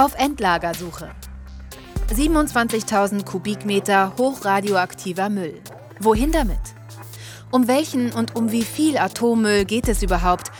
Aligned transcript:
Auf 0.00 0.14
Endlagersuche. 0.14 1.10
27.000 2.10 3.26
Kubikmeter 3.26 4.14
hochradioaktiver 4.16 5.28
Müll. 5.28 5.60
Wohin 5.98 6.32
damit? 6.32 6.58
Um 7.50 7.68
welchen 7.68 8.10
und 8.12 8.34
um 8.34 8.50
wie 8.50 8.62
viel 8.62 8.96
Atommüll 8.96 9.66
geht 9.66 9.88
es 9.88 10.02
überhaupt? 10.02 10.52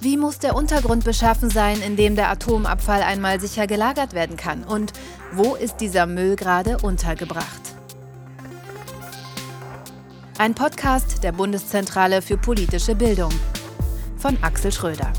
Wie 0.00 0.16
muss 0.16 0.38
der 0.38 0.56
Untergrund 0.56 1.04
beschaffen 1.04 1.50
sein, 1.50 1.82
in 1.82 1.96
dem 1.96 2.16
der 2.16 2.30
Atomabfall 2.30 3.02
einmal 3.02 3.38
sicher 3.38 3.66
gelagert 3.66 4.14
werden 4.14 4.38
kann? 4.38 4.64
Und 4.64 4.94
wo 5.30 5.54
ist 5.56 5.76
dieser 5.82 6.06
Müll 6.06 6.34
gerade 6.34 6.78
untergebracht? 6.78 7.76
Ein 10.38 10.54
Podcast 10.54 11.22
der 11.22 11.32
Bundeszentrale 11.32 12.22
für 12.22 12.38
politische 12.38 12.94
Bildung 12.94 13.32
von 14.16 14.38
Axel 14.42 14.72
Schröder. 14.72 15.12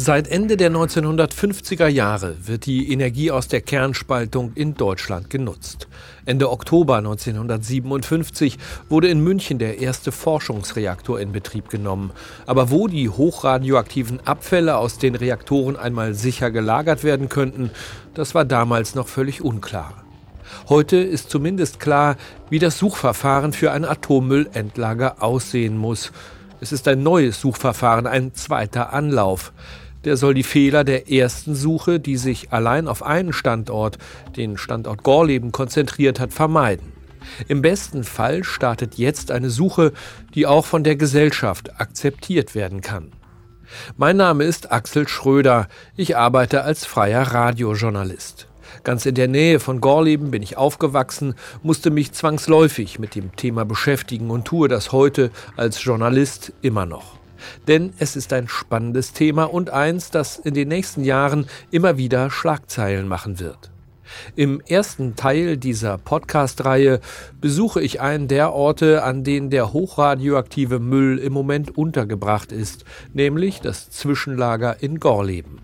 Seit 0.00 0.28
Ende 0.28 0.56
der 0.56 0.70
1950er 0.70 1.88
Jahre 1.88 2.36
wird 2.46 2.66
die 2.66 2.92
Energie 2.92 3.32
aus 3.32 3.48
der 3.48 3.60
Kernspaltung 3.60 4.52
in 4.54 4.74
Deutschland 4.74 5.28
genutzt. 5.28 5.88
Ende 6.24 6.52
Oktober 6.52 6.98
1957 6.98 8.58
wurde 8.88 9.08
in 9.08 9.18
München 9.24 9.58
der 9.58 9.80
erste 9.80 10.12
Forschungsreaktor 10.12 11.18
in 11.18 11.32
Betrieb 11.32 11.68
genommen. 11.68 12.12
Aber 12.46 12.70
wo 12.70 12.86
die 12.86 13.08
hochradioaktiven 13.08 14.20
Abfälle 14.24 14.76
aus 14.76 14.98
den 14.98 15.16
Reaktoren 15.16 15.76
einmal 15.76 16.14
sicher 16.14 16.52
gelagert 16.52 17.02
werden 17.02 17.28
könnten, 17.28 17.72
das 18.14 18.36
war 18.36 18.44
damals 18.44 18.94
noch 18.94 19.08
völlig 19.08 19.42
unklar. 19.42 20.04
Heute 20.68 20.98
ist 20.98 21.28
zumindest 21.28 21.80
klar, 21.80 22.14
wie 22.50 22.60
das 22.60 22.78
Suchverfahren 22.78 23.52
für 23.52 23.72
ein 23.72 23.84
Atommüllendlager 23.84 25.24
aussehen 25.24 25.76
muss. 25.76 26.12
Es 26.60 26.70
ist 26.70 26.86
ein 26.86 27.02
neues 27.02 27.40
Suchverfahren, 27.40 28.06
ein 28.06 28.32
zweiter 28.34 28.92
Anlauf 28.92 29.52
der 30.04 30.16
soll 30.16 30.34
die 30.34 30.42
Fehler 30.42 30.84
der 30.84 31.10
ersten 31.10 31.54
Suche, 31.54 32.00
die 32.00 32.16
sich 32.16 32.52
allein 32.52 32.88
auf 32.88 33.02
einen 33.02 33.32
Standort, 33.32 33.98
den 34.36 34.56
Standort 34.56 35.02
Gorleben, 35.02 35.52
konzentriert 35.52 36.20
hat, 36.20 36.32
vermeiden. 36.32 36.92
Im 37.46 37.62
besten 37.62 38.04
Fall 38.04 38.44
startet 38.44 38.96
jetzt 38.96 39.30
eine 39.30 39.50
Suche, 39.50 39.92
die 40.34 40.46
auch 40.46 40.64
von 40.64 40.84
der 40.84 40.96
Gesellschaft 40.96 41.80
akzeptiert 41.80 42.54
werden 42.54 42.80
kann. 42.80 43.12
Mein 43.96 44.16
Name 44.16 44.44
ist 44.44 44.72
Axel 44.72 45.06
Schröder. 45.08 45.68
Ich 45.94 46.16
arbeite 46.16 46.62
als 46.62 46.86
freier 46.86 47.22
Radiojournalist. 47.22 48.48
Ganz 48.84 49.06
in 49.06 49.14
der 49.14 49.28
Nähe 49.28 49.60
von 49.60 49.80
Gorleben 49.80 50.30
bin 50.30 50.42
ich 50.42 50.56
aufgewachsen, 50.56 51.34
musste 51.62 51.90
mich 51.90 52.12
zwangsläufig 52.12 52.98
mit 52.98 53.14
dem 53.14 53.34
Thema 53.34 53.64
beschäftigen 53.64 54.30
und 54.30 54.44
tue 54.44 54.68
das 54.68 54.92
heute 54.92 55.30
als 55.56 55.82
Journalist 55.82 56.52
immer 56.62 56.86
noch. 56.86 57.17
Denn 57.66 57.92
es 57.98 58.16
ist 58.16 58.32
ein 58.32 58.48
spannendes 58.48 59.12
Thema 59.12 59.44
und 59.44 59.70
eins, 59.70 60.10
das 60.10 60.38
in 60.38 60.54
den 60.54 60.68
nächsten 60.68 61.04
Jahren 61.04 61.46
immer 61.70 61.98
wieder 61.98 62.30
Schlagzeilen 62.30 63.08
machen 63.08 63.40
wird. 63.40 63.70
Im 64.36 64.60
ersten 64.60 65.16
Teil 65.16 65.56
dieser 65.56 65.98
Podcast-Reihe 65.98 67.00
besuche 67.40 67.80
ich 67.80 68.00
einen 68.00 68.28
der 68.28 68.52
Orte, 68.52 69.02
an 69.02 69.24
denen 69.24 69.50
der 69.50 69.72
hochradioaktive 69.72 70.78
Müll 70.78 71.18
im 71.18 71.32
Moment 71.32 71.76
untergebracht 71.76 72.52
ist, 72.52 72.84
nämlich 73.12 73.60
das 73.60 73.90
Zwischenlager 73.90 74.82
in 74.82 74.98
Gorleben. 75.00 75.60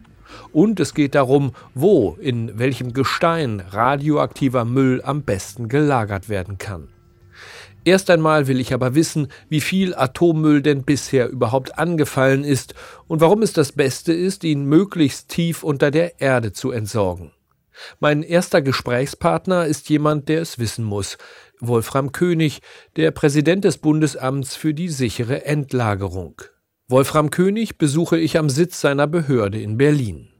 Und 0.52 0.80
es 0.80 0.95
geht 0.95 1.14
darum, 1.14 1.52
wo, 1.75 2.17
in 2.20 2.58
welchem 2.58 2.92
Gestein 2.92 3.62
radioaktiver 3.70 4.64
Müll 4.64 5.00
am 5.05 5.22
besten 5.22 5.69
gelagert 5.69 6.28
werden 6.28 6.58
kann. 6.58 6.89
Erst 7.84 8.08
einmal 8.08 8.46
will 8.48 8.60
ich 8.60 8.72
aber 8.72 8.94
wissen, 8.94 9.28
wie 9.48 9.60
viel 9.60 9.94
Atommüll 9.94 10.62
denn 10.62 10.84
bisher 10.84 11.28
überhaupt 11.28 11.78
angefallen 11.78 12.42
ist 12.42 12.74
und 13.06 13.20
warum 13.20 13.42
es 13.42 13.52
das 13.52 13.72
Beste 13.72 14.12
ist, 14.12 14.42
ihn 14.44 14.64
möglichst 14.64 15.28
tief 15.28 15.62
unter 15.62 15.90
der 15.90 16.20
Erde 16.20 16.52
zu 16.52 16.70
entsorgen. 16.70 17.33
Mein 18.00 18.22
erster 18.22 18.62
Gesprächspartner 18.62 19.67
ist 19.67 19.90
jemand, 19.90 20.28
der 20.28 20.40
es 20.40 20.58
wissen 20.58 20.84
muss. 20.84 21.18
Wolfram 21.61 22.12
König, 22.12 22.61
der 22.96 23.11
Präsident 23.11 23.64
des 23.64 23.78
Bundesamts 23.78 24.56
für 24.56 24.74
die 24.74 24.89
sichere 24.89 25.45
Endlagerung. 25.45 26.40
Wolfram 26.89 27.30
König 27.30 27.78
besuche 27.78 28.18
ich 28.18 28.39
am 28.39 28.48
Sitz 28.48 28.80
seiner 28.80 29.06
Behörde 29.06 29.61
in 29.61 29.77
Berlin. 29.77 30.30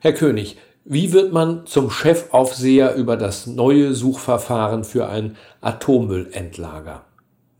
Herr 0.00 0.12
König, 0.12 0.56
wie 0.88 1.12
wird 1.12 1.32
man 1.32 1.66
zum 1.66 1.90
Chefaufseher 1.90 2.94
über 2.94 3.16
das 3.16 3.46
neue 3.46 3.92
Suchverfahren 3.92 4.84
für 4.84 5.08
ein 5.08 5.36
Atommüllendlager? 5.60 7.04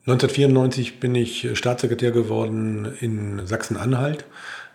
1994 0.07 1.01
bin 1.01 1.17
ich 1.17 1.59
Staatssekretär 1.59 2.13
geworden 2.13 2.97
in 3.01 3.45
Sachsen-Anhalt. 3.45 4.25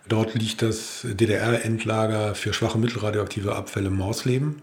Dort 0.06 0.34
liegt 0.34 0.60
das 0.60 1.06
DDR-Endlager 1.08 2.34
für 2.34 2.52
schwache 2.52 2.76
mittelradioaktive 2.76 3.56
Abfälle 3.56 3.88
Mausleben. 3.88 4.60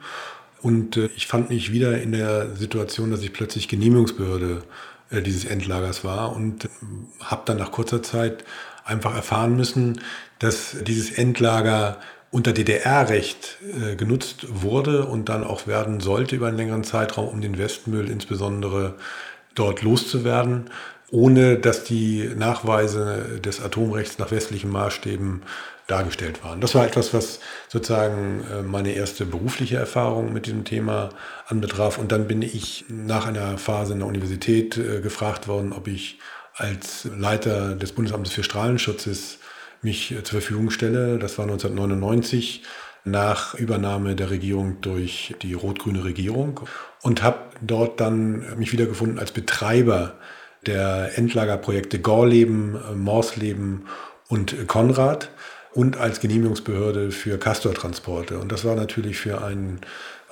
Und 0.61 0.97
äh, 0.97 1.09
ich 1.15 1.25
fand 1.25 1.49
mich 1.49 1.71
wieder 1.71 1.99
in 1.99 2.11
der 2.11 2.55
Situation, 2.55 3.09
dass 3.09 3.23
ich 3.23 3.33
plötzlich 3.33 3.67
Genehmigungsbehörde 3.67 4.61
äh, 5.09 5.21
dieses 5.23 5.45
Endlagers 5.45 6.03
war 6.03 6.35
und 6.35 6.65
äh, 6.65 6.67
habe 7.21 7.41
dann 7.45 7.57
nach 7.57 7.71
kurzer 7.71 8.03
Zeit 8.03 8.43
einfach 8.85 9.15
erfahren 9.15 9.55
müssen, 9.55 10.01
dass 10.37 10.77
dieses 10.83 11.11
Endlager 11.11 11.97
unter 12.31 12.53
DDR-Recht 12.53 13.57
äh, 13.61 13.95
genutzt 13.95 14.45
wurde 14.49 15.05
und 15.05 15.29
dann 15.29 15.43
auch 15.43 15.67
werden 15.67 15.99
sollte 15.99 16.35
über 16.35 16.47
einen 16.47 16.57
längeren 16.57 16.83
Zeitraum, 16.83 17.27
um 17.27 17.41
den 17.41 17.57
Westmüll 17.57 18.09
insbesondere 18.09 18.95
dort 19.55 19.81
loszuwerden, 19.81 20.69
ohne 21.11 21.57
dass 21.57 21.83
die 21.83 22.29
Nachweise 22.35 23.39
des 23.43 23.61
Atomrechts 23.61 24.19
nach 24.19 24.29
westlichen 24.31 24.69
Maßstäben 24.69 25.41
dargestellt 25.87 26.43
waren. 26.43 26.61
Das 26.61 26.75
war 26.75 26.85
etwas, 26.85 27.13
was 27.15 27.39
sozusagen 27.67 28.43
äh, 28.43 28.61
meine 28.61 28.91
erste 28.91 29.25
berufliche 29.25 29.77
Erfahrung 29.77 30.31
mit 30.31 30.45
diesem 30.45 30.63
Thema 30.63 31.09
anbetraf. 31.47 31.97
Und 31.97 32.11
dann 32.11 32.27
bin 32.27 32.43
ich 32.43 32.85
nach 32.89 33.25
einer 33.25 33.57
Phase 33.57 33.93
in 33.93 33.99
der 33.99 34.07
Universität 34.07 34.77
äh, 34.77 35.01
gefragt 35.01 35.47
worden, 35.47 35.73
ob 35.73 35.87
ich 35.87 36.19
als 36.53 37.07
Leiter 37.17 37.75
des 37.75 37.93
Bundesamtes 37.93 38.33
für 38.33 38.43
Strahlenschutzes 38.43 39.39
mich 39.81 40.11
äh, 40.11 40.23
zur 40.23 40.41
Verfügung 40.41 40.69
stelle. 40.69 41.19
Das 41.19 41.37
war 41.37 41.45
1999 41.45 42.63
nach 43.05 43.55
Übernahme 43.55 44.15
der 44.15 44.29
Regierung 44.29 44.81
durch 44.81 45.35
die 45.41 45.53
rot-grüne 45.53 46.03
Regierung 46.03 46.59
und 47.01 47.23
habe 47.23 47.39
dort 47.61 47.99
dann 47.99 48.57
mich 48.57 48.71
wiedergefunden 48.71 49.19
als 49.19 49.31
Betreiber 49.31 50.15
der 50.65 51.17
Endlagerprojekte 51.17 51.99
Gorleben, 51.99 52.75
äh, 52.75 52.95
Morsleben 52.95 53.85
und 54.27 54.67
Konrad 54.67 55.29
und 55.73 55.97
als 55.97 56.19
Genehmigungsbehörde 56.19 57.11
für 57.11 57.37
Castortransporte. 57.37 58.39
Und 58.39 58.51
das 58.51 58.65
war 58.65 58.75
natürlich 58.75 59.17
für 59.17 59.43
einen 59.43 59.81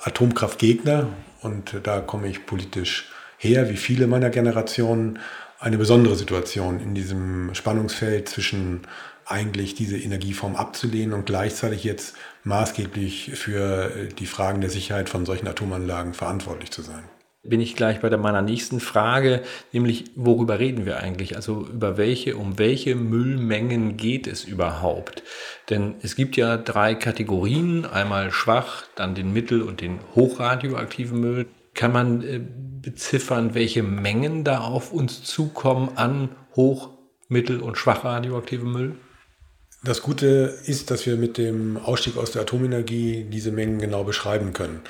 Atomkraftgegner, 0.02 1.08
und 1.40 1.80
da 1.84 2.00
komme 2.00 2.28
ich 2.28 2.46
politisch 2.46 3.10
her, 3.36 3.70
wie 3.70 3.76
viele 3.76 4.06
meiner 4.06 4.30
Generation, 4.30 5.18
eine 5.60 5.78
besondere 5.78 6.14
Situation 6.14 6.80
in 6.80 6.94
diesem 6.94 7.54
Spannungsfeld 7.54 8.28
zwischen 8.28 8.82
eigentlich 9.30 9.74
diese 9.74 9.98
Energieform 9.98 10.56
abzulehnen 10.56 11.12
und 11.12 11.26
gleichzeitig 11.26 11.84
jetzt 11.84 12.14
maßgeblich 12.44 13.32
für 13.34 13.94
äh, 13.94 14.08
die 14.08 14.26
Fragen 14.26 14.60
der 14.60 14.70
Sicherheit 14.70 15.08
von 15.08 15.26
solchen 15.26 15.46
Atomanlagen 15.46 16.14
verantwortlich 16.14 16.70
zu 16.70 16.82
sein 16.82 17.04
bin 17.48 17.60
ich 17.60 17.76
gleich 17.76 18.00
bei 18.00 18.14
meiner 18.16 18.42
nächsten 18.42 18.80
Frage, 18.80 19.42
nämlich 19.72 20.04
worüber 20.16 20.58
reden 20.58 20.86
wir 20.86 20.98
eigentlich? 20.98 21.36
Also 21.36 21.66
über 21.66 21.96
welche, 21.96 22.36
um 22.36 22.58
welche 22.58 22.94
Müllmengen 22.94 23.96
geht 23.96 24.26
es 24.26 24.44
überhaupt? 24.44 25.22
Denn 25.70 25.94
es 26.02 26.16
gibt 26.16 26.36
ja 26.36 26.56
drei 26.56 26.94
Kategorien, 26.94 27.86
einmal 27.86 28.30
schwach, 28.30 28.84
dann 28.94 29.14
den 29.14 29.32
mittel- 29.32 29.62
und 29.62 29.80
den 29.80 30.00
hochradioaktiven 30.14 31.18
Müll. 31.18 31.46
Kann 31.74 31.92
man 31.92 32.22
äh, 32.22 32.40
beziffern, 32.82 33.54
welche 33.54 33.82
Mengen 33.82 34.44
da 34.44 34.60
auf 34.60 34.92
uns 34.92 35.22
zukommen 35.22 35.90
an 35.96 36.30
hoch, 36.56 36.90
mittel- 37.28 37.60
und 37.60 37.78
schwach 37.78 38.04
radioaktivem 38.04 38.72
Müll? 38.72 38.96
Das 39.84 40.02
Gute 40.02 40.58
ist, 40.66 40.90
dass 40.90 41.06
wir 41.06 41.16
mit 41.16 41.38
dem 41.38 41.76
Ausstieg 41.76 42.16
aus 42.16 42.32
der 42.32 42.42
Atomenergie 42.42 43.24
diese 43.30 43.52
Mengen 43.52 43.78
genau 43.78 44.02
beschreiben 44.02 44.52
können. 44.52 44.80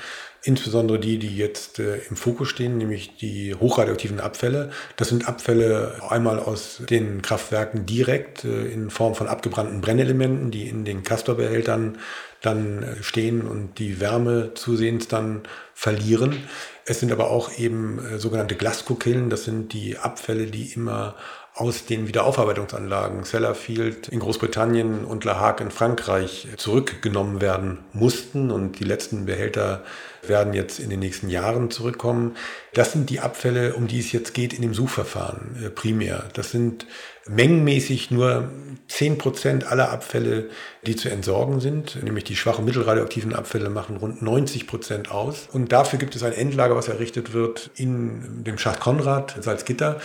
Insbesondere 0.41 0.99
die, 0.99 1.19
die 1.19 1.35
jetzt 1.35 1.79
äh, 1.79 1.97
im 2.09 2.15
Fokus 2.15 2.47
stehen, 2.47 2.77
nämlich 2.77 3.17
die 3.17 3.53
hochradioaktiven 3.53 4.19
Abfälle. 4.19 4.71
Das 4.95 5.09
sind 5.09 5.27
Abfälle 5.27 6.01
einmal 6.09 6.39
aus 6.39 6.81
den 6.89 7.21
Kraftwerken 7.21 7.85
direkt 7.85 8.45
äh, 8.45 8.67
in 8.67 8.89
Form 8.89 9.15
von 9.15 9.27
abgebrannten 9.27 9.81
Brennelementen, 9.81 10.49
die 10.49 10.67
in 10.67 10.85
den 10.85 11.03
Castor-Behältern 11.03 11.97
dann 12.41 12.83
äh, 12.83 13.03
stehen 13.03 13.41
und 13.41 13.79
die 13.79 13.99
Wärme 13.99 14.53
zusehends 14.55 15.07
dann 15.07 15.43
verlieren. 15.73 16.37
Es 16.85 16.99
sind 16.99 17.11
aber 17.11 17.29
auch 17.29 17.57
eben 17.57 17.99
äh, 17.99 18.17
sogenannte 18.17 18.55
Glaskokillen. 18.55 19.29
Das 19.29 19.43
sind 19.43 19.73
die 19.73 19.97
Abfälle, 19.97 20.47
die 20.47 20.71
immer 20.73 21.15
aus 21.59 21.85
den 21.85 22.07
Wiederaufarbeitungsanlagen 22.07 23.25
Sellafield 23.25 24.07
in 24.07 24.19
Großbritannien 24.19 25.03
und 25.03 25.25
La 25.25 25.39
Hague 25.41 25.65
in 25.65 25.71
Frankreich 25.71 26.47
zurückgenommen 26.55 27.41
werden 27.41 27.79
mussten 27.91 28.49
und 28.49 28.79
die 28.79 28.85
letzten 28.85 29.25
Behälter 29.25 29.83
werden 30.25 30.53
jetzt 30.53 30.79
in 30.79 30.89
den 30.89 30.99
nächsten 30.99 31.29
Jahren 31.29 31.69
zurückkommen. 31.69 32.37
Das 32.73 32.93
sind 32.93 33.09
die 33.09 33.19
Abfälle, 33.19 33.73
um 33.73 33.87
die 33.87 33.99
es 33.99 34.13
jetzt 34.13 34.33
geht 34.33 34.53
in 34.53 34.61
dem 34.61 34.73
Suchverfahren 34.73 35.65
äh, 35.65 35.69
primär. 35.69 36.29
Das 36.33 36.51
sind 36.51 36.85
mengenmäßig 37.27 38.09
nur 38.09 38.49
10 38.87 39.17
Prozent 39.17 39.67
aller 39.67 39.91
Abfälle, 39.91 40.49
die 40.85 40.95
zu 40.95 41.09
entsorgen 41.09 41.59
sind. 41.59 42.01
Nämlich 42.03 42.23
die 42.23 42.35
schwachen 42.35 42.65
mittelradioaktiven 42.65 43.35
Abfälle 43.35 43.69
machen 43.69 43.97
rund 43.97 44.21
90 44.21 44.65
Prozent 44.65 45.11
aus. 45.11 45.47
Und 45.51 45.71
dafür 45.71 45.99
gibt 45.99 46.15
es 46.15 46.23
ein 46.23 46.33
Endlager, 46.33 46.75
was 46.75 46.87
errichtet 46.87 47.33
wird 47.33 47.69
in 47.75 48.43
dem 48.45 48.57
Schacht 48.57 48.79
Konrad, 48.79 49.35
Salzgitter. 49.41 49.99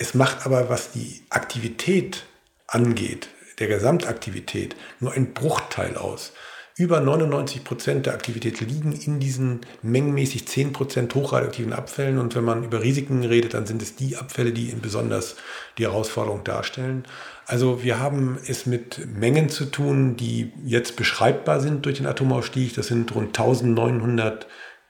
Es 0.00 0.14
macht 0.14 0.46
aber, 0.46 0.68
was 0.68 0.92
die 0.92 1.22
Aktivität 1.28 2.24
angeht, 2.68 3.28
der 3.58 3.66
Gesamtaktivität, 3.66 4.76
nur 5.00 5.12
ein 5.12 5.34
Bruchteil 5.34 5.96
aus. 5.96 6.32
Über 6.76 7.00
99 7.00 7.64
Prozent 7.64 8.06
der 8.06 8.14
Aktivität 8.14 8.60
liegen 8.60 8.92
in 8.92 9.18
diesen 9.18 9.62
mengenmäßig 9.82 10.46
10 10.46 10.72
Prozent 10.72 11.12
hochradioaktiven 11.12 11.72
Abfällen. 11.72 12.18
Und 12.18 12.36
wenn 12.36 12.44
man 12.44 12.62
über 12.62 12.80
Risiken 12.80 13.24
redet, 13.24 13.54
dann 13.54 13.66
sind 13.66 13.82
es 13.82 13.96
die 13.96 14.16
Abfälle, 14.16 14.52
die 14.52 14.72
besonders 14.80 15.34
die 15.76 15.82
Herausforderung 15.82 16.44
darstellen. 16.44 17.04
Also 17.46 17.82
wir 17.82 17.98
haben 17.98 18.38
es 18.46 18.66
mit 18.66 19.08
Mengen 19.12 19.48
zu 19.48 19.64
tun, 19.64 20.16
die 20.16 20.52
jetzt 20.64 20.94
beschreibbar 20.94 21.60
sind 21.60 21.84
durch 21.84 21.96
den 21.96 22.06
Atomausstieg. 22.06 22.76
Das 22.76 22.86
sind 22.86 23.12
rund 23.12 23.36
1900 23.36 24.46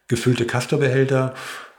gefüllte 0.09 0.45
Castor-Behälter 0.45 1.35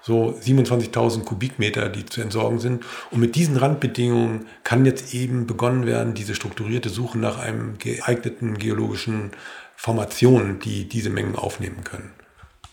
so 0.10 0.36
27.000 0.42 1.24
Kubikmeter, 1.24 1.88
die 1.88 2.04
zu 2.04 2.20
entsorgen 2.22 2.58
sind. 2.58 2.84
Und 3.12 3.20
mit 3.20 3.36
diesen 3.36 3.58
Randbedingungen 3.58 4.48
kann 4.64 4.84
jetzt 4.84 5.14
eben 5.14 5.46
begonnen 5.46 5.86
werden, 5.86 6.16
diese 6.16 6.34
strukturierte 6.34 6.90
Suche 6.90 7.20
nach 7.20 7.38
einem 7.38 7.78
geeigneten 7.78 8.58
geologischen 8.58 9.32
Formation, 9.76 10.58
die 10.60 10.90
diese 10.90 11.12
Mengen 11.12 11.36
aufnehmen 11.36 11.84
können. 11.84 12.12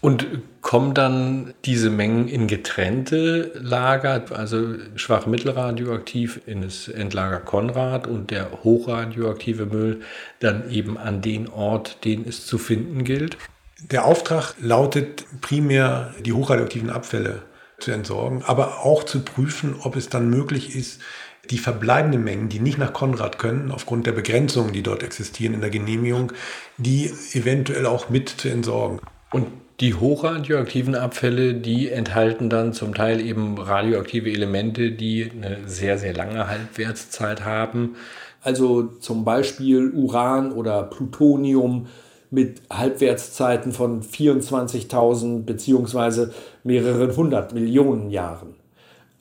Und 0.01 0.27
kommen 0.63 0.95
dann 0.95 1.53
diese 1.67 1.91
Mengen 1.91 2.29
in 2.29 2.47
getrennte 2.47 3.53
Lager, 3.61 4.25
also 4.31 4.77
schwach 4.95 5.27
mittelradioaktiv 5.27 6.41
in 6.47 6.63
das 6.63 6.89
Endlager 6.89 7.41
Konrad 7.41 8.07
und 8.07 8.31
der 8.31 8.65
hochradioaktive 8.65 9.67
Müll 9.67 10.01
dann 10.41 10.71
eben 10.71 10.97
an 10.97 11.21
den 11.21 11.49
Ort, 11.49 12.05
den 12.05 12.27
es 12.27 12.47
zu 12.47 12.57
finden 12.57 13.05
gilt? 13.05 13.37
Der 13.83 14.07
Auftrag 14.07 14.55
lautet 14.59 15.25
primär, 15.43 16.15
die 16.25 16.33
hochradioaktiven 16.33 16.89
Abfälle 16.89 17.43
zu 17.79 17.91
entsorgen, 17.91 18.43
aber 18.47 18.85
auch 18.85 19.05
zu 19.05 19.21
prüfen, 19.21 19.77
ob 19.83 19.97
es 19.97 20.09
dann 20.09 20.31
möglich 20.31 20.75
ist, 20.75 21.03
die 21.51 21.59
verbleibenden 21.59 22.25
Mengen, 22.25 22.49
die 22.49 22.59
nicht 22.59 22.79
nach 22.79 22.95
Konrad 22.95 23.39
können, 23.39 23.71
aufgrund 23.71 24.07
der 24.07 24.13
Begrenzungen, 24.13 24.73
die 24.73 24.83
dort 24.83 25.03
existieren 25.03 25.53
in 25.53 25.61
der 25.61 25.71
Genehmigung, 25.71 26.33
die 26.79 27.13
eventuell 27.35 27.85
auch 27.85 28.09
mit 28.09 28.31
zu 28.31 28.49
entsorgen. 28.49 28.99
Und 29.31 29.49
die 29.81 29.93
hochradioaktiven 29.93 30.95
Abfälle, 30.95 31.53
die 31.53 31.91
enthalten 31.91 32.49
dann 32.49 32.73
zum 32.73 32.95
Teil 32.95 33.21
eben 33.21 33.59
radioaktive 33.59 34.31
Elemente, 34.31 34.93
die 34.93 35.31
eine 35.31 35.59
sehr, 35.67 35.99
sehr 35.99 36.15
lange 36.15 36.49
Halbwertszeit 36.49 37.45
haben. 37.45 37.97
Also 38.41 38.85
zum 38.85 39.25
Beispiel 39.25 39.91
Uran 39.91 40.51
oder 40.51 40.85
Plutonium, 40.85 41.89
mit 42.31 42.63
Halbwertszeiten 42.71 43.73
von 43.73 44.03
24.000 44.03 45.45
bzw. 45.45 46.29
mehreren 46.65 47.17
hundert 47.17 47.55
Millionen 47.55 48.11
Jahren. 48.11 48.55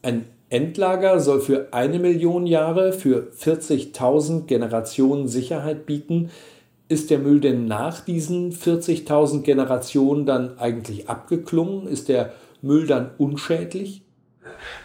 Ein 0.01 0.25
Endlager 0.49 1.19
soll 1.19 1.41
für 1.41 1.69
eine 1.71 1.99
Million 1.99 2.45
Jahre, 2.45 2.93
für 2.93 3.31
40.000 3.37 4.45
Generationen 4.45 5.27
Sicherheit 5.27 5.85
bieten. 5.85 6.29
Ist 6.87 7.09
der 7.09 7.17
Müll 7.17 7.39
denn 7.39 7.65
nach 7.65 8.01
diesen 8.01 8.51
40.000 8.53 9.41
Generationen 9.41 10.25
dann 10.25 10.59
eigentlich 10.59 11.09
abgeklungen? 11.09 11.87
Ist 11.87 12.09
der 12.09 12.33
Müll 12.61 12.85
dann 12.85 13.09
unschädlich? 13.17 14.03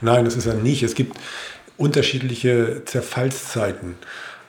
Nein, 0.00 0.24
das 0.24 0.36
ist 0.36 0.46
er 0.46 0.54
nicht. 0.54 0.82
Es 0.82 0.94
gibt 0.94 1.16
unterschiedliche 1.76 2.82
Zerfallszeiten. 2.86 3.96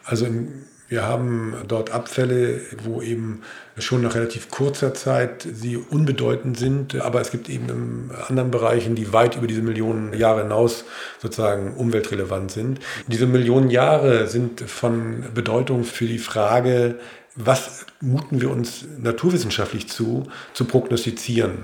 Also 0.06 0.26
im 0.26 0.64
wir 0.92 1.08
haben 1.08 1.56
dort 1.70 1.92
Abfälle, 1.92 2.60
wo 2.84 3.02
eben 3.02 3.44
schon 3.78 4.02
nach 4.02 4.14
relativ 4.14 4.52
kurzer 4.52 4.94
Zeit 4.94 5.48
sie 5.50 5.78
unbedeutend 5.78 6.58
sind, 6.58 7.00
aber 7.00 7.22
es 7.22 7.32
gibt 7.32 7.48
eben 7.48 7.70
in 7.70 8.12
anderen 8.28 8.52
Bereichen, 8.52 8.94
die 8.94 9.14
weit 9.14 9.38
über 9.38 9.48
diese 9.48 9.62
Millionen 9.62 10.12
Jahre 10.12 10.42
hinaus 10.42 10.84
sozusagen 11.22 11.76
umweltrelevant 11.76 12.52
sind. 12.52 12.82
Diese 13.08 13.26
Millionen 13.26 13.70
Jahre 13.70 14.28
sind 14.28 14.60
von 14.60 15.24
Bedeutung 15.34 15.86
für 15.86 16.08
die 16.08 16.20
Frage, 16.20 17.00
was 17.38 17.86
muten 18.02 18.42
wir 18.42 18.50
uns 18.50 18.86
naturwissenschaftlich 19.00 19.88
zu, 19.88 20.24
zu 20.54 20.66
prognostizieren. 20.66 21.64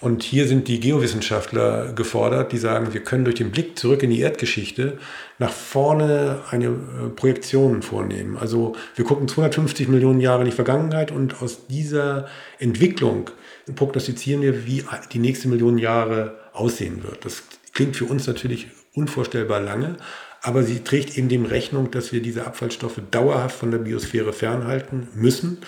Und 0.00 0.22
hier 0.22 0.46
sind 0.46 0.68
die 0.68 0.80
Geowissenschaftler 0.80 1.92
gefordert, 1.92 2.52
die 2.52 2.58
sagen, 2.58 2.92
wir 2.92 3.02
können 3.02 3.24
durch 3.24 3.36
den 3.36 3.50
Blick 3.50 3.78
zurück 3.78 4.02
in 4.02 4.10
die 4.10 4.20
Erdgeschichte 4.20 4.98
nach 5.38 5.52
vorne 5.52 6.40
eine 6.50 6.66
äh, 6.66 7.08
Projektion 7.14 7.82
vornehmen. 7.82 8.36
Also 8.36 8.74
wir 8.94 9.04
gucken 9.04 9.28
250 9.28 9.88
Millionen 9.88 10.20
Jahre 10.20 10.40
in 10.40 10.46
die 10.46 10.56
Vergangenheit 10.56 11.10
und 11.10 11.42
aus 11.42 11.66
dieser 11.66 12.26
Entwicklung 12.58 13.30
prognostizieren 13.74 14.42
wir, 14.42 14.66
wie 14.66 14.84
die 15.12 15.18
nächste 15.18 15.48
Million 15.48 15.78
Jahre 15.78 16.38
aussehen 16.52 17.02
wird. 17.04 17.24
Das 17.24 17.42
klingt 17.72 17.96
für 17.96 18.04
uns 18.04 18.26
natürlich 18.26 18.68
unvorstellbar 18.94 19.60
lange, 19.60 19.96
aber 20.42 20.64
sie 20.64 20.80
trägt 20.80 21.16
eben 21.16 21.28
dem 21.28 21.44
Rechnung, 21.44 21.90
dass 21.90 22.12
wir 22.12 22.20
diese 22.20 22.46
Abfallstoffe 22.46 23.00
dauerhaft 23.10 23.56
von 23.56 23.70
der 23.70 23.78
Biosphäre 23.78 24.32
fernhalten 24.32 25.08
müssen 25.14 25.58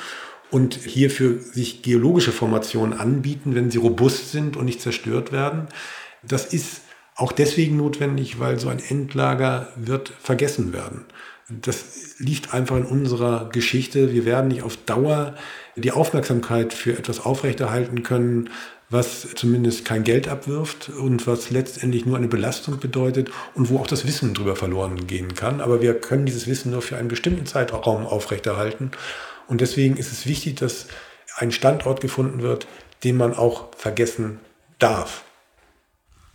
und 0.51 0.75
hierfür 0.75 1.39
sich 1.41 1.83
geologische 1.83 2.33
Formationen 2.33 2.99
anbieten, 2.99 3.55
wenn 3.55 3.71
sie 3.71 3.79
robust 3.79 4.33
sind 4.33 4.57
und 4.57 4.65
nicht 4.65 4.81
zerstört 4.81 5.33
werden. 5.33 5.69
Das 6.23 6.53
ist 6.53 6.83
auch 7.17 7.33
deswegen 7.33 7.77
notwendig, 7.77 8.41
weil 8.41 8.59
so 8.59 8.69
ein 8.69 8.81
Endlager 8.81 9.73
wird 9.77 10.13
vergessen 10.21 10.73
werden. 10.73 11.05
Das 11.49 12.17
liegt 12.19 12.55
einfach 12.55 12.77
in 12.77 12.85
unserer 12.85 13.51
Geschichte. 13.51 14.13
Wir 14.13 14.25
werden 14.25 14.49
nicht 14.49 14.63
auf 14.63 14.77
Dauer 14.77 15.35
die 15.77 15.93
Aufmerksamkeit 15.93 16.73
für 16.73 16.97
etwas 16.97 17.21
aufrechterhalten 17.21 18.03
können, 18.03 18.51
was 18.95 19.27
zumindest 19.35 19.85
kein 19.85 20.05
Geld 20.05 20.29
abwirft 20.29 20.89
und 20.89 21.27
was 21.27 21.51
letztendlich 21.51 22.07
nur 22.07 22.17
eine 22.17 22.29
Belastung 22.29 22.79
bedeutet 22.79 23.31
und 23.55 23.69
wo 23.69 23.79
auch 23.79 23.89
das 23.89 24.07
Wissen 24.07 24.35
drüber 24.35 24.55
verloren 24.55 25.09
gehen 25.09 25.35
kann. 25.35 25.61
Aber 25.61 25.83
wir 25.83 26.01
können 26.01 26.27
dieses 26.27 26.47
Wissen 26.47 26.71
nur 26.71 26.81
für 26.81 26.97
einen 26.97 27.09
bestimmten 27.09 27.45
Zeitraum 27.45 28.07
aufrechterhalten. 28.07 28.93
Und 29.49 29.61
deswegen 29.61 29.97
ist 29.97 30.13
es 30.13 30.27
wichtig, 30.27 30.55
dass 30.55 30.87
ein 31.37 31.51
Standort 31.51 32.01
gefunden 32.01 32.41
wird, 32.43 32.69
den 33.03 33.17
man 33.17 33.35
auch 33.35 33.75
vergessen 33.77 34.39
darf. 34.79 35.25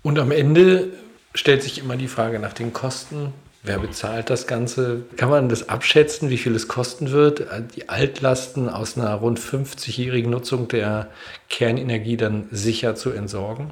Und 0.04 0.20
am 0.20 0.32
Ende 0.32 0.90
stellt 1.34 1.64
sich 1.64 1.80
immer 1.80 1.96
die 1.96 2.10
Frage 2.10 2.40
nach 2.40 2.54
den 2.54 2.74
Kosten. 2.74 3.34
Wer 3.62 3.80
bezahlt 3.80 4.30
das 4.30 4.48
Ganze? 4.48 5.04
Kann 5.18 5.30
man 5.30 5.50
das 5.50 5.68
abschätzen, 5.68 6.30
wie 6.30 6.38
viel 6.38 6.56
es 6.56 6.70
kosten 6.70 7.12
wird, 7.12 7.46
die 7.76 7.90
Altlasten 7.90 8.70
aus 8.70 8.98
einer 8.98 9.14
rund 9.16 9.40
50-jährigen 9.40 10.32
Nutzung 10.32 10.70
der 10.70 11.10
Kernenergie 11.50 12.16
dann 12.16 12.48
sicher 12.52 12.96
zu 12.96 13.12
entsorgen? 13.12 13.72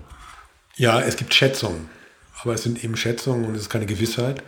Ja, 0.75 1.00
es 1.00 1.15
gibt 1.15 1.33
Schätzungen, 1.33 1.89
aber 2.41 2.53
es 2.53 2.63
sind 2.63 2.83
eben 2.83 2.97
Schätzungen 2.97 3.45
und 3.45 3.55
es 3.55 3.63
ist 3.63 3.69
keine 3.69 3.85
Gewissheit. 3.85 4.43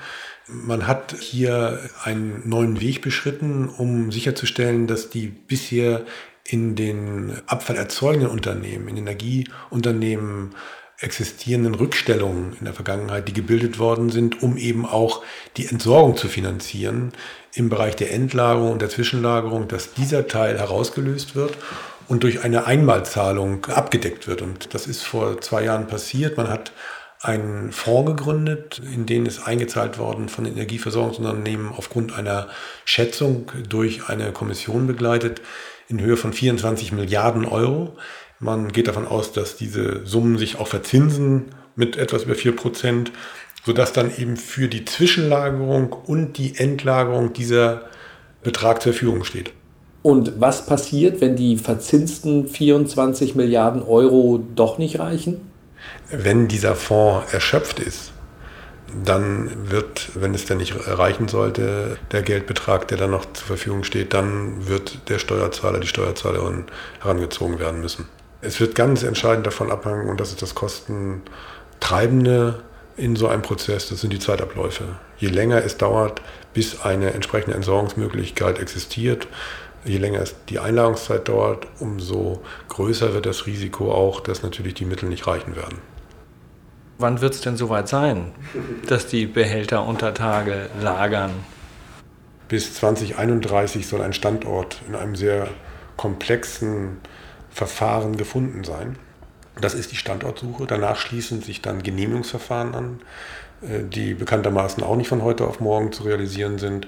Man 0.47 0.87
hat 0.87 1.15
hier 1.17 1.79
einen 2.03 2.47
neuen 2.47 2.81
Weg 2.81 3.01
beschritten, 3.01 3.69
um 3.69 4.11
sicherzustellen, 4.11 4.87
dass 4.87 5.09
die 5.09 5.27
bisher 5.27 6.05
in 6.43 6.75
den 6.75 7.41
abfallerzeugenden 7.45 8.29
Unternehmen, 8.29 8.87
in 8.89 8.97
Energieunternehmen 8.97 10.55
existierenden 11.01 11.75
Rückstellungen 11.75 12.57
in 12.59 12.65
der 12.65 12.73
Vergangenheit, 12.73 13.27
die 13.27 13.33
gebildet 13.33 13.79
worden 13.79 14.09
sind, 14.09 14.43
um 14.43 14.57
eben 14.57 14.85
auch 14.85 15.23
die 15.55 15.67
Entsorgung 15.67 16.17
zu 16.17 16.27
finanzieren 16.27 17.13
im 17.53 17.69
Bereich 17.69 17.95
der 17.95 18.11
Endlagerung 18.11 18.73
und 18.73 18.81
der 18.81 18.89
Zwischenlagerung, 18.89 19.67
dass 19.67 19.93
dieser 19.93 20.27
Teil 20.27 20.59
herausgelöst 20.59 21.35
wird 21.35 21.57
und 22.07 22.23
durch 22.23 22.43
eine 22.43 22.65
Einmalzahlung 22.65 23.65
abgedeckt 23.65 24.27
wird. 24.27 24.41
Und 24.41 24.73
das 24.73 24.87
ist 24.87 25.03
vor 25.03 25.39
zwei 25.41 25.63
Jahren 25.63 25.87
passiert. 25.87 26.37
Man 26.37 26.49
hat 26.49 26.73
einen 27.21 27.71
Fonds 27.71 28.11
gegründet, 28.11 28.81
in 28.93 29.05
den 29.05 29.25
ist 29.25 29.45
eingezahlt 29.45 29.97
worden 29.97 30.29
von 30.29 30.45
Energieversorgungsunternehmen 30.45 31.71
aufgrund 31.75 32.17
einer 32.17 32.47
Schätzung 32.85 33.51
durch 33.67 34.09
eine 34.09 34.31
Kommission 34.31 34.87
begleitet 34.87 35.41
in 35.89 35.99
Höhe 35.99 36.17
von 36.17 36.33
24 36.33 36.91
Milliarden 36.91 37.45
Euro. 37.45 37.97
Man 38.39 38.71
geht 38.71 38.87
davon 38.87 39.07
aus, 39.07 39.31
dass 39.31 39.57
diese 39.57 40.05
Summen 40.05 40.37
sich 40.37 40.59
auch 40.59 40.67
verzinsen 40.67 41.45
mit 41.75 41.97
etwas 41.97 42.23
über 42.23 42.35
4 42.35 42.55
Prozent, 42.55 43.11
sodass 43.65 43.93
dann 43.93 44.11
eben 44.17 44.37
für 44.37 44.67
die 44.67 44.85
Zwischenlagerung 44.85 45.91
und 45.91 46.37
die 46.37 46.57
Endlagerung 46.57 47.33
dieser 47.33 47.83
Betrag 48.43 48.81
zur 48.81 48.93
Verfügung 48.93 49.23
steht. 49.23 49.51
Und 50.01 50.39
was 50.39 50.65
passiert, 50.65 51.19
wenn 51.19 51.35
die 51.35 51.57
verzinsten 51.57 52.47
24 52.47 53.35
Milliarden 53.35 53.83
Euro 53.83 54.41
doch 54.55 54.77
nicht 54.77 54.99
reichen? 54.99 55.49
wenn 56.11 56.47
dieser 56.47 56.75
Fonds 56.75 57.33
erschöpft 57.33 57.79
ist, 57.79 58.11
dann 59.05 59.69
wird, 59.69 60.09
wenn 60.15 60.33
es 60.33 60.45
denn 60.45 60.57
nicht 60.57 60.75
erreichen 60.75 61.27
sollte, 61.27 61.97
der 62.11 62.23
Geldbetrag, 62.23 62.87
der 62.87 62.97
dann 62.97 63.11
noch 63.11 63.25
zur 63.33 63.45
Verfügung 63.45 63.83
steht, 63.83 64.13
dann 64.13 64.67
wird 64.67 65.09
der 65.09 65.19
Steuerzahler, 65.19 65.79
die 65.79 65.87
Steuerzahlerin 65.87 66.65
herangezogen 66.99 67.59
werden 67.59 67.81
müssen. 67.81 68.07
Es 68.41 68.59
wird 68.59 68.75
ganz 68.75 69.03
entscheidend 69.03 69.45
davon 69.45 69.71
abhängen, 69.71 70.09
und 70.09 70.19
das 70.19 70.29
ist 70.29 70.41
das 70.41 70.55
Kostentreibende 70.55 72.63
in 72.95 73.15
so 73.15 73.27
einem 73.27 73.41
Prozess, 73.41 73.89
das 73.89 74.01
sind 74.01 74.13
die 74.13 74.19
Zeitabläufe. 74.19 74.85
Je 75.17 75.27
länger 75.27 75.63
es 75.63 75.77
dauert, 75.77 76.21
bis 76.53 76.81
eine 76.81 77.13
entsprechende 77.13 77.55
Entsorgungsmöglichkeit 77.55 78.59
existiert, 78.59 79.27
je 79.85 79.97
länger 79.97 80.21
es 80.21 80.35
die 80.47 80.59
Einlagungszeit 80.59 81.27
dauert, 81.27 81.67
umso 81.79 82.41
größer 82.69 83.13
wird 83.13 83.25
das 83.25 83.45
Risiko 83.45 83.91
auch, 83.91 84.21
dass 84.21 84.43
natürlich 84.43 84.73
die 84.73 84.85
Mittel 84.85 85.09
nicht 85.09 85.27
reichen 85.27 85.55
werden. 85.55 85.79
Wann 86.97 87.21
wird 87.21 87.33
es 87.33 87.41
denn 87.41 87.55
soweit 87.55 87.87
sein, 87.87 88.33
dass 88.87 89.07
die 89.07 89.25
Behälter 89.25 89.85
unter 89.85 90.13
Tage 90.13 90.69
lagern? 90.81 91.31
Bis 92.49 92.73
2031 92.73 93.87
soll 93.87 94.01
ein 94.01 94.11
Standort 94.11 94.81
in 94.87 94.95
einem 94.95 95.15
sehr 95.15 95.47
komplexen 95.95 96.97
Verfahren 97.59 98.15
gefunden 98.15 98.63
sein. 98.63 98.95
Das 99.59 99.73
ist 99.73 99.91
die 99.91 99.97
Standortsuche. 99.97 100.65
Danach 100.65 100.95
schließen 100.95 101.41
sich 101.41 101.61
dann 101.61 101.83
Genehmigungsverfahren 101.83 102.73
an, 102.73 102.99
äh, 103.61 103.83
die 103.83 104.13
bekanntermaßen 104.13 104.81
auch 104.81 104.95
nicht 104.95 105.09
von 105.09 105.23
heute 105.23 105.45
auf 105.45 105.59
morgen 105.59 105.91
zu 105.91 106.03
realisieren 106.03 106.57
sind. 106.57 106.87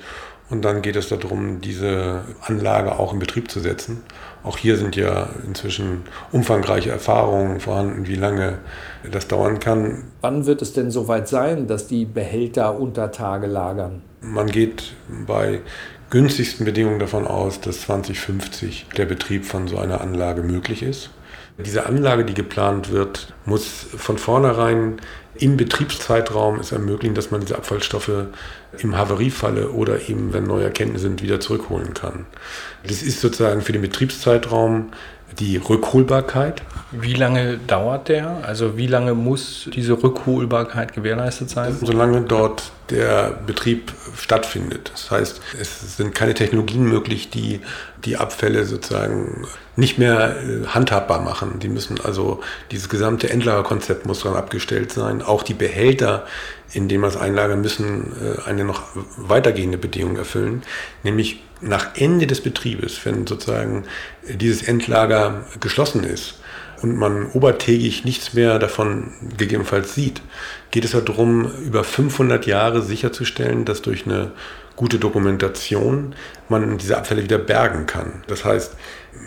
Und 0.49 0.63
dann 0.63 0.81
geht 0.81 0.95
es 0.95 1.09
darum, 1.09 1.59
diese 1.59 2.23
Anlage 2.41 2.97
auch 2.99 3.11
in 3.11 3.19
Betrieb 3.19 3.51
zu 3.51 3.59
setzen. 3.59 4.01
Auch 4.43 4.57
hier 4.57 4.77
sind 4.77 4.95
ja 4.95 5.29
inzwischen 5.45 6.03
umfangreiche 6.31 6.89
Erfahrungen 6.89 7.59
vorhanden, 7.59 8.07
wie 8.07 8.15
lange 8.15 8.59
das 9.11 9.27
dauern 9.27 9.59
kann. 9.59 10.05
Wann 10.21 10.45
wird 10.45 10.61
es 10.61 10.71
denn 10.71 10.89
soweit 10.89 11.27
sein, 11.27 11.67
dass 11.67 11.87
die 11.87 12.05
Behälter 12.05 12.79
unter 12.79 13.11
Tage 13.11 13.47
lagern? 13.47 14.03
Man 14.21 14.47
geht 14.47 14.93
bei 15.27 15.59
günstigsten 16.11 16.65
Bedingungen 16.65 16.99
davon 16.99 17.25
aus, 17.25 17.61
dass 17.61 17.81
2050 17.81 18.85
der 18.97 19.05
Betrieb 19.05 19.45
von 19.45 19.67
so 19.67 19.79
einer 19.79 20.01
Anlage 20.01 20.43
möglich 20.43 20.83
ist. 20.83 21.09
Diese 21.57 21.85
Anlage, 21.85 22.25
die 22.25 22.33
geplant 22.33 22.91
wird, 22.91 23.33
muss 23.45 23.87
von 23.95 24.17
vornherein 24.17 24.97
im 25.35 25.57
Betriebszeitraum 25.57 26.59
es 26.59 26.71
ermöglichen, 26.71 27.15
dass 27.15 27.31
man 27.31 27.41
diese 27.41 27.55
Abfallstoffe 27.55 28.25
im 28.77 28.97
Havariefalle 28.97 29.71
oder 29.71 30.09
eben, 30.09 30.33
wenn 30.33 30.43
neue 30.43 30.65
Erkenntnisse 30.65 31.03
sind, 31.03 31.21
wieder 31.21 31.39
zurückholen 31.39 31.93
kann. 31.93 32.25
Das 32.85 33.01
ist 33.01 33.21
sozusagen 33.21 33.61
für 33.61 33.71
den 33.71 33.81
Betriebszeitraum 33.81 34.91
die 35.39 35.57
Rückholbarkeit. 35.57 36.61
Wie 36.91 37.13
lange 37.13 37.57
dauert 37.57 38.09
der? 38.09 38.43
Also 38.43 38.77
wie 38.77 38.88
lange 38.88 39.13
muss 39.13 39.69
diese 39.73 39.93
Rückholbarkeit 39.93 40.93
gewährleistet 40.93 41.50
sein? 41.50 41.77
Solange 41.81 42.21
dort 42.21 42.71
der 42.89 43.39
Betrieb 43.47 43.93
stattfindet. 44.17 44.91
Das 44.93 45.09
heißt, 45.09 45.41
es 45.59 45.97
sind 45.97 46.13
keine 46.13 46.33
Technologien 46.33 46.83
möglich, 46.83 47.29
die 47.29 47.61
die 48.03 48.17
Abfälle 48.17 48.65
sozusagen 48.65 49.47
nicht 49.75 49.97
mehr 49.97 50.35
äh, 50.35 50.67
handhabbar 50.67 51.21
machen. 51.21 51.59
Die 51.59 51.69
müssen 51.69 52.00
also, 52.03 52.41
dieses 52.71 52.89
gesamte 52.89 53.29
Endlagerkonzept 53.29 54.05
muss 54.05 54.21
daran 54.23 54.38
abgestellt 54.38 54.91
sein. 54.91 55.21
Auch 55.21 55.43
die 55.43 55.53
Behälter, 55.53 56.25
in 56.73 56.89
denen 56.89 57.01
man 57.01 57.09
es 57.09 57.17
einlagern, 57.17 57.61
müssen 57.61 58.11
äh, 58.21 58.50
eine 58.50 58.65
noch 58.65 58.83
weitergehende 59.15 59.77
Bedingung 59.77 60.17
erfüllen, 60.17 60.63
nämlich 61.03 61.41
nach 61.61 61.95
Ende 61.95 62.27
des 62.27 62.41
Betriebes, 62.41 63.05
wenn 63.05 63.27
sozusagen 63.27 63.85
dieses 64.27 64.63
Endlager 64.63 65.45
geschlossen 65.59 66.03
ist 66.03 66.39
und 66.81 66.97
man 66.97 67.27
obertägig 67.27 68.05
nichts 68.05 68.33
mehr 68.33 68.59
davon 68.59 69.11
gegebenenfalls 69.37 69.93
sieht, 69.93 70.21
geht 70.71 70.85
es 70.85 70.91
darum, 70.91 71.51
über 71.65 71.83
500 71.83 72.45
Jahre 72.45 72.81
sicherzustellen, 72.81 73.65
dass 73.65 73.81
durch 73.81 74.05
eine 74.05 74.31
gute 74.75 74.97
Dokumentation 74.97 76.15
man 76.49 76.77
diese 76.77 76.97
Abfälle 76.97 77.23
wieder 77.23 77.37
bergen 77.37 77.85
kann. 77.85 78.23
Das 78.27 78.45
heißt, 78.45 78.75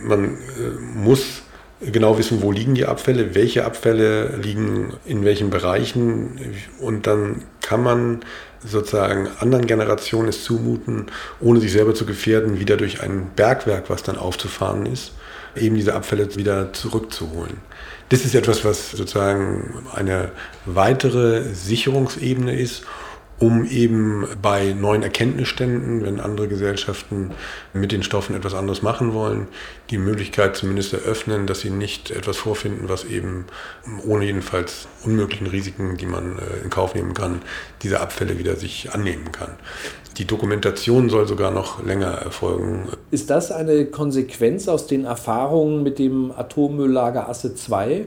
man 0.02 0.24
äh, 0.24 0.70
muss 0.94 1.42
genau 1.80 2.18
wissen, 2.18 2.42
wo 2.42 2.50
liegen 2.50 2.74
die 2.74 2.86
Abfälle, 2.86 3.34
welche 3.34 3.64
Abfälle 3.64 4.36
liegen 4.36 4.94
in 5.04 5.24
welchen 5.24 5.50
Bereichen 5.50 6.40
und 6.80 7.06
dann 7.06 7.42
kann 7.60 7.82
man 7.82 8.20
sozusagen 8.64 9.28
anderen 9.40 9.66
Generationen 9.66 10.28
es 10.28 10.44
zumuten, 10.44 11.06
ohne 11.40 11.60
sich 11.60 11.72
selber 11.72 11.94
zu 11.94 12.06
gefährden, 12.06 12.58
wieder 12.58 12.76
durch 12.76 13.02
ein 13.02 13.30
Bergwerk, 13.36 13.90
was 13.90 14.02
dann 14.02 14.16
aufzufahren 14.16 14.86
ist, 14.86 15.12
eben 15.56 15.76
diese 15.76 15.94
Abfälle 15.94 16.34
wieder 16.36 16.72
zurückzuholen. 16.72 17.58
Das 18.08 18.24
ist 18.24 18.34
etwas, 18.34 18.64
was 18.64 18.92
sozusagen 18.92 19.86
eine 19.94 20.30
weitere 20.66 21.42
Sicherungsebene 21.54 22.58
ist 22.58 22.84
um 23.44 23.66
eben 23.66 24.26
bei 24.40 24.72
neuen 24.72 25.02
Erkenntnisständen, 25.02 26.02
wenn 26.02 26.18
andere 26.18 26.48
Gesellschaften 26.48 27.32
mit 27.74 27.92
den 27.92 28.02
Stoffen 28.02 28.34
etwas 28.34 28.54
anderes 28.54 28.80
machen 28.80 29.12
wollen, 29.12 29.48
die 29.90 29.98
Möglichkeit 29.98 30.56
zumindest 30.56 30.94
eröffnen, 30.94 31.46
dass 31.46 31.60
sie 31.60 31.68
nicht 31.68 32.10
etwas 32.10 32.38
vorfinden, 32.38 32.88
was 32.88 33.04
eben 33.04 33.44
ohne 34.06 34.24
jedenfalls 34.24 34.88
unmöglichen 35.04 35.46
Risiken, 35.46 35.98
die 35.98 36.06
man 36.06 36.38
äh, 36.38 36.64
in 36.64 36.70
Kauf 36.70 36.94
nehmen 36.94 37.12
kann, 37.12 37.42
diese 37.82 38.00
Abfälle 38.00 38.38
wieder 38.38 38.56
sich 38.56 38.94
annehmen 38.94 39.30
kann. 39.30 39.50
Die 40.16 40.26
Dokumentation 40.26 41.10
soll 41.10 41.28
sogar 41.28 41.50
noch 41.50 41.84
länger 41.84 42.12
erfolgen. 42.12 42.88
Ist 43.10 43.28
das 43.28 43.52
eine 43.52 43.84
Konsequenz 43.86 44.68
aus 44.68 44.86
den 44.86 45.04
Erfahrungen 45.04 45.82
mit 45.82 45.98
dem 45.98 46.32
Atommülllager 46.32 47.28
Asse 47.28 47.54
2? 47.54 48.06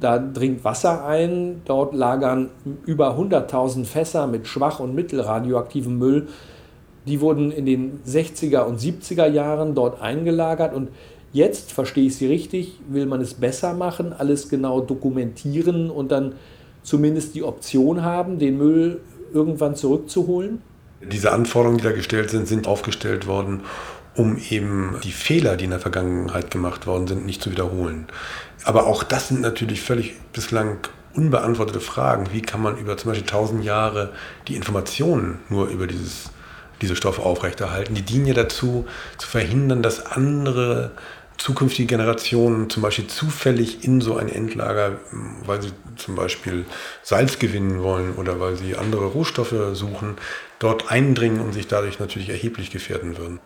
Da 0.00 0.18
dringt 0.18 0.64
Wasser 0.64 1.04
ein, 1.04 1.62
dort 1.66 1.94
lagern 1.94 2.50
über 2.86 3.18
100.000 3.18 3.84
Fässer 3.84 4.26
mit 4.26 4.46
schwach 4.46 4.80
und 4.80 4.94
mittelradioaktivem 4.94 5.98
Müll. 5.98 6.28
Die 7.06 7.20
wurden 7.20 7.50
in 7.50 7.66
den 7.66 8.00
60er 8.06 8.62
und 8.62 8.80
70er 8.80 9.26
Jahren 9.26 9.74
dort 9.74 10.00
eingelagert 10.00 10.74
und 10.74 10.88
jetzt, 11.32 11.72
verstehe 11.72 12.06
ich 12.06 12.16
Sie 12.16 12.26
richtig, 12.26 12.80
will 12.88 13.06
man 13.06 13.20
es 13.20 13.34
besser 13.34 13.74
machen, 13.74 14.12
alles 14.12 14.48
genau 14.48 14.80
dokumentieren 14.80 15.90
und 15.90 16.10
dann 16.10 16.34
zumindest 16.82 17.34
die 17.34 17.42
Option 17.42 18.02
haben, 18.02 18.38
den 18.38 18.58
Müll 18.58 19.00
irgendwann 19.32 19.76
zurückzuholen? 19.76 20.62
Diese 21.00 21.32
Anforderungen, 21.32 21.78
die 21.78 21.84
da 21.84 21.92
gestellt 21.92 22.30
sind, 22.30 22.46
sind 22.46 22.66
aufgestellt 22.66 23.26
worden, 23.26 23.62
um 24.16 24.36
eben 24.50 24.96
die 25.04 25.12
Fehler, 25.12 25.56
die 25.56 25.64
in 25.64 25.70
der 25.70 25.80
Vergangenheit 25.80 26.50
gemacht 26.50 26.86
worden 26.86 27.06
sind, 27.06 27.26
nicht 27.26 27.42
zu 27.42 27.50
wiederholen. 27.50 28.06
Aber 28.64 28.86
auch 28.86 29.02
das 29.02 29.28
sind 29.28 29.40
natürlich 29.40 29.80
völlig 29.82 30.18
bislang 30.32 30.78
unbeantwortete 31.14 31.80
Fragen. 31.80 32.28
Wie 32.32 32.42
kann 32.42 32.62
man 32.62 32.76
über 32.76 32.96
zum 32.96 33.10
Beispiel 33.10 33.26
tausend 33.26 33.64
Jahre 33.64 34.12
die 34.48 34.56
Informationen 34.56 35.40
nur 35.48 35.68
über 35.68 35.86
dieses, 35.86 36.30
diese 36.80 36.96
Stoffe 36.96 37.22
aufrechterhalten? 37.22 37.94
Die 37.94 38.02
dienen 38.02 38.26
ja 38.26 38.34
dazu, 38.34 38.86
zu 39.18 39.28
verhindern, 39.28 39.82
dass 39.82 40.06
andere 40.06 40.92
zukünftige 41.40 41.86
Generationen 41.86 42.68
zum 42.68 42.82
Beispiel 42.82 43.06
zufällig 43.06 43.82
in 43.82 44.02
so 44.02 44.16
ein 44.16 44.28
Endlager, 44.28 44.98
weil 45.46 45.62
sie 45.62 45.72
zum 45.96 46.14
Beispiel 46.14 46.66
Salz 47.02 47.38
gewinnen 47.38 47.82
wollen 47.82 48.14
oder 48.16 48.40
weil 48.40 48.56
sie 48.56 48.76
andere 48.76 49.06
Rohstoffe 49.06 49.54
suchen, 49.72 50.16
dort 50.58 50.90
eindringen 50.90 51.40
und 51.40 51.54
sich 51.54 51.66
dadurch 51.66 51.98
natürlich 51.98 52.28
erheblich 52.28 52.70
gefährden 52.70 53.16
würden. 53.16 53.40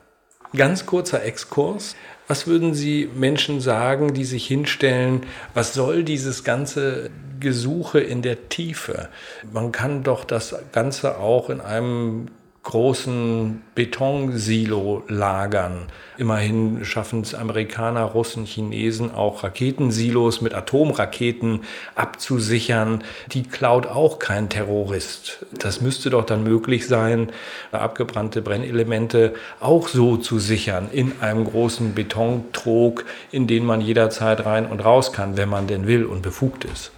Ganz 0.56 0.86
kurzer 0.86 1.22
Exkurs. 1.22 1.94
Was 2.26 2.46
würden 2.46 2.72
Sie 2.72 3.08
Menschen 3.14 3.60
sagen, 3.60 4.14
die 4.14 4.24
sich 4.24 4.46
hinstellen, 4.46 5.26
was 5.52 5.74
soll 5.74 6.04
dieses 6.04 6.42
ganze 6.42 7.10
Gesuche 7.38 8.00
in 8.00 8.22
der 8.22 8.48
Tiefe? 8.48 9.10
Man 9.52 9.72
kann 9.72 10.02
doch 10.02 10.24
das 10.24 10.54
Ganze 10.72 11.18
auch 11.18 11.50
in 11.50 11.60
einem 11.60 12.28
großen 12.64 13.62
Betonsilo 13.74 15.04
lagern. 15.06 15.86
Immerhin 16.16 16.84
schaffen 16.84 17.20
es 17.20 17.34
Amerikaner, 17.34 18.02
Russen, 18.02 18.46
Chinesen 18.46 19.14
auch 19.14 19.44
Raketensilos 19.44 20.40
mit 20.40 20.54
Atomraketen 20.54 21.60
abzusichern. 21.94 23.04
Die 23.32 23.42
klaut 23.42 23.86
auch 23.86 24.18
kein 24.18 24.48
Terrorist. 24.48 25.44
Das 25.52 25.82
müsste 25.82 26.10
doch 26.10 26.24
dann 26.24 26.42
möglich 26.42 26.88
sein, 26.88 27.30
abgebrannte 27.70 28.40
Brennelemente 28.40 29.34
auch 29.60 29.88
so 29.88 30.16
zu 30.16 30.38
sichern 30.38 30.88
in 30.90 31.20
einem 31.20 31.44
großen 31.44 31.94
Betontrog, 31.94 33.04
in 33.30 33.46
den 33.46 33.66
man 33.66 33.82
jederzeit 33.82 34.46
rein 34.46 34.66
und 34.66 34.80
raus 34.80 35.12
kann, 35.12 35.36
wenn 35.36 35.50
man 35.50 35.66
denn 35.66 35.86
will 35.86 36.06
und 36.06 36.22
befugt 36.22 36.64
ist. 36.64 36.92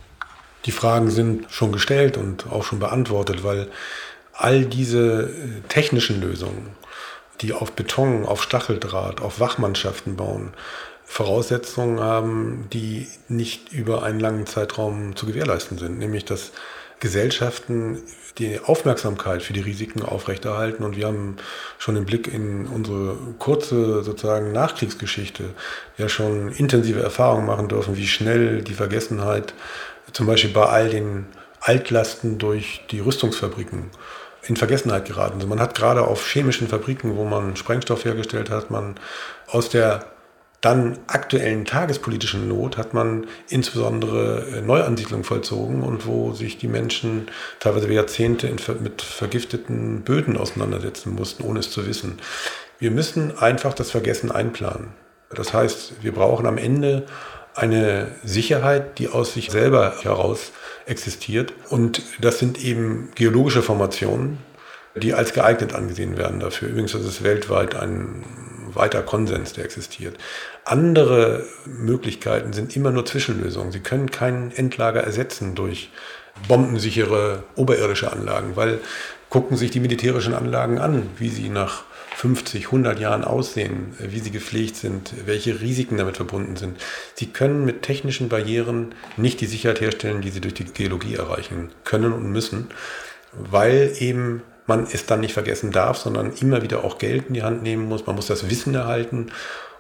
Die 0.65 0.73
Fragen 0.73 1.11
sind 1.11 1.47
schon 1.51 1.73
gestellt 1.73 2.17
und 2.17 2.47
auch 2.51 2.65
schon 2.65 2.79
beantwortet, 2.79 3.45
weil 3.45 3.69
all 4.39 4.65
diese 4.65 5.31
äh, 5.31 5.69
technischen 5.69 6.21
Lösungen, 6.21 6.71
die 7.41 7.53
auf 7.53 7.73
Beton, 7.73 8.25
auf 8.25 8.43
Stacheldraht, 8.43 9.21
auf 9.21 9.41
Wachmannschaften 9.41 10.17
bauen, 10.17 10.53
Voraussetzungen 11.05 12.01
haben, 12.01 12.67
die 12.73 13.07
nicht 13.29 13.73
über 13.73 14.03
einen 14.03 14.19
langen 14.19 14.47
Zeitraum 14.47 15.15
zu 15.15 15.27
gewährleisten 15.27 15.79
sind, 15.79 15.99
nämlich 15.99 16.25
dass 16.25 16.53
Gesellschaften 16.99 18.03
die 18.39 18.59
Aufmerksamkeit 18.59 19.43
für 19.43 19.53
die 19.53 19.61
Risiken 19.61 20.03
aufrechterhalten. 20.03 20.83
Und 20.83 20.97
wir 20.97 21.07
haben 21.07 21.37
schon 21.79 21.95
den 21.95 22.07
Blick 22.07 22.27
in 22.27 22.67
unsere 22.67 23.17
kurze 23.39 24.03
sozusagen 24.03 24.53
Nachkriegsgeschichte 24.53 25.51
ja 25.99 26.09
schon 26.09 26.51
intensive 26.53 27.01
Erfahrungen 27.01 27.47
machen 27.47 27.69
dürfen, 27.69 27.97
wie 27.97 28.07
schnell 28.07 28.63
die 28.63 28.75
Vergessenheit 28.75 29.55
zum 30.13 30.27
Beispiel 30.27 30.53
bei 30.53 30.67
all 30.67 30.89
den 30.89 31.27
Altlasten 31.61 32.39
durch 32.39 32.83
die 32.91 33.01
Rüstungsfabriken 33.01 33.91
in 34.49 34.57
Vergessenheit 34.57 35.07
geraten 35.07 35.41
sind. 35.41 35.49
Man 35.49 35.61
hat 35.61 35.75
gerade 35.75 36.07
auf 36.07 36.27
chemischen 36.29 36.69
Fabriken, 36.69 37.17
wo 37.17 37.25
man 37.25 37.57
Sprengstoff 37.57 38.05
hergestellt 38.05 38.51
hat, 38.51 38.71
man 38.71 38.95
aus 39.47 39.69
der 39.69 40.07
dann 40.61 40.99
aktuellen 41.07 41.65
tagespolitischen 41.65 42.49
Not 42.49 42.77
hat 42.77 42.95
man 42.95 43.27
insbesondere 43.49 44.47
äh, 44.47 44.63
Neuansiedlung 44.63 45.23
vollzogen 45.23 45.83
und 45.83 46.07
wo 46.07 46.33
sich 46.33 46.59
die 46.59 46.67
Menschen 46.67 47.29
teilweise 47.61 47.93
Jahrzehnte 47.93 48.51
mit 48.81 49.03
vergifteten 49.03 50.03
Böden 50.03 50.37
auseinandersetzen 50.37 51.15
mussten, 51.15 51.45
ohne 51.45 51.61
es 51.61 51.71
zu 51.71 51.87
wissen. 51.87 52.19
Wir 52.79 52.91
müssen 52.91 53.39
einfach 53.39 53.75
das 53.75 53.91
Vergessen 53.91 54.33
einplanen. 54.33 54.89
Das 55.35 55.53
heißt, 55.53 56.03
wir 56.03 56.13
brauchen 56.13 56.47
am 56.47 56.59
Ende 56.59 57.07
eine 57.57 58.09
Sicherheit, 58.25 58.99
die 58.99 59.09
aus 59.09 59.35
sich 59.35 59.51
selber 59.51 59.95
heraus 60.03 60.53
existiert. 60.87 61.53
Und 61.69 62.03
das 62.21 62.39
sind 62.39 62.63
eben 62.63 63.11
geologische 63.15 63.63
Formationen, 63.63 64.39
die 64.95 65.15
als 65.15 65.33
geeignet 65.33 65.75
angesehen 65.75 66.17
werden 66.17 66.41
dafür. 66.41 66.69
Übrigens 66.69 66.95
ist 66.95 67.05
es 67.05 67.23
weltweit 67.23 67.75
ein 67.75 68.25
weiter 68.73 69.03
Konsens, 69.03 69.55
der 69.55 69.65
existiert. 69.65 70.17
Andere 70.65 71.45
Möglichkeiten 71.65 72.53
sind 72.53 72.77
immer 72.77 72.91
nur 72.91 73.07
Zwischenlösungen. 73.07 73.73
Sie 73.73 73.81
können 73.81 74.11
kein 74.11 74.53
Endlager 74.53 75.01
ersetzen 75.01 75.55
durch 75.55 75.91
bombensichere 76.49 77.45
oberirdische 77.55 78.13
Anlagen, 78.13 78.57
weil 78.57 78.81
gucken 79.31 79.57
sich 79.57 79.71
die 79.71 79.81
militärischen 79.81 80.35
Anlagen 80.35 80.79
an, 80.79 81.09
wie 81.19 81.31
sie 81.31 81.49
nach 81.49 81.85
50, 82.17 82.67
100 82.67 82.99
Jahren 82.99 83.25
aussehen, 83.25 83.95
wie 83.99 84.21
sie 84.21 84.31
gepflegt 84.31 84.77
sind, 84.77 85.13
welche 85.27 85.61
Risiken 85.61 85.99
damit 85.99 86.17
verbunden 86.17 86.57
sind. 86.57 86.79
Sie 87.15 87.27
können 87.27 87.67
mit 87.67 87.83
technischen 87.83 88.31
Barrieren 88.31 88.95
nicht 89.19 89.39
die 89.43 89.47
Sicherheit 89.47 89.83
herstellen, 89.83 90.23
die 90.23 90.31
sie 90.31 90.41
durch 90.41 90.55
die 90.55 90.65
Geologie 90.65 91.17
erreichen 91.17 91.73
können 91.85 92.15
und 92.15 92.33
müssen, 92.33 92.69
weil 93.33 93.93
eben 93.99 94.43
man 94.67 94.87
es 94.91 95.05
dann 95.05 95.21
nicht 95.21 95.35
vergessen 95.35 95.73
darf, 95.73 95.99
sondern 95.99 96.33
immer 96.33 96.63
wieder 96.63 96.85
auch 96.85 96.97
Geld 96.97 97.27
in 97.29 97.35
die 97.35 97.43
Hand 97.43 97.63
nehmen 97.63 97.87
muss. 97.87 98.07
Man 98.07 98.17
muss 98.17 98.29
das 98.29 98.49
Wissen 98.49 98.75
erhalten. 98.75 99.31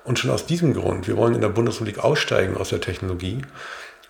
Und 0.04 0.18
schon 0.18 0.30
aus 0.30 0.44
diesem 0.44 0.74
Grund, 0.74 1.08
wir 1.08 1.16
wollen 1.16 1.34
in 1.34 1.40
der 1.40 1.48
Bundesrepublik 1.48 2.04
aussteigen 2.04 2.58
aus 2.58 2.68
der 2.68 2.82
Technologie 2.82 3.40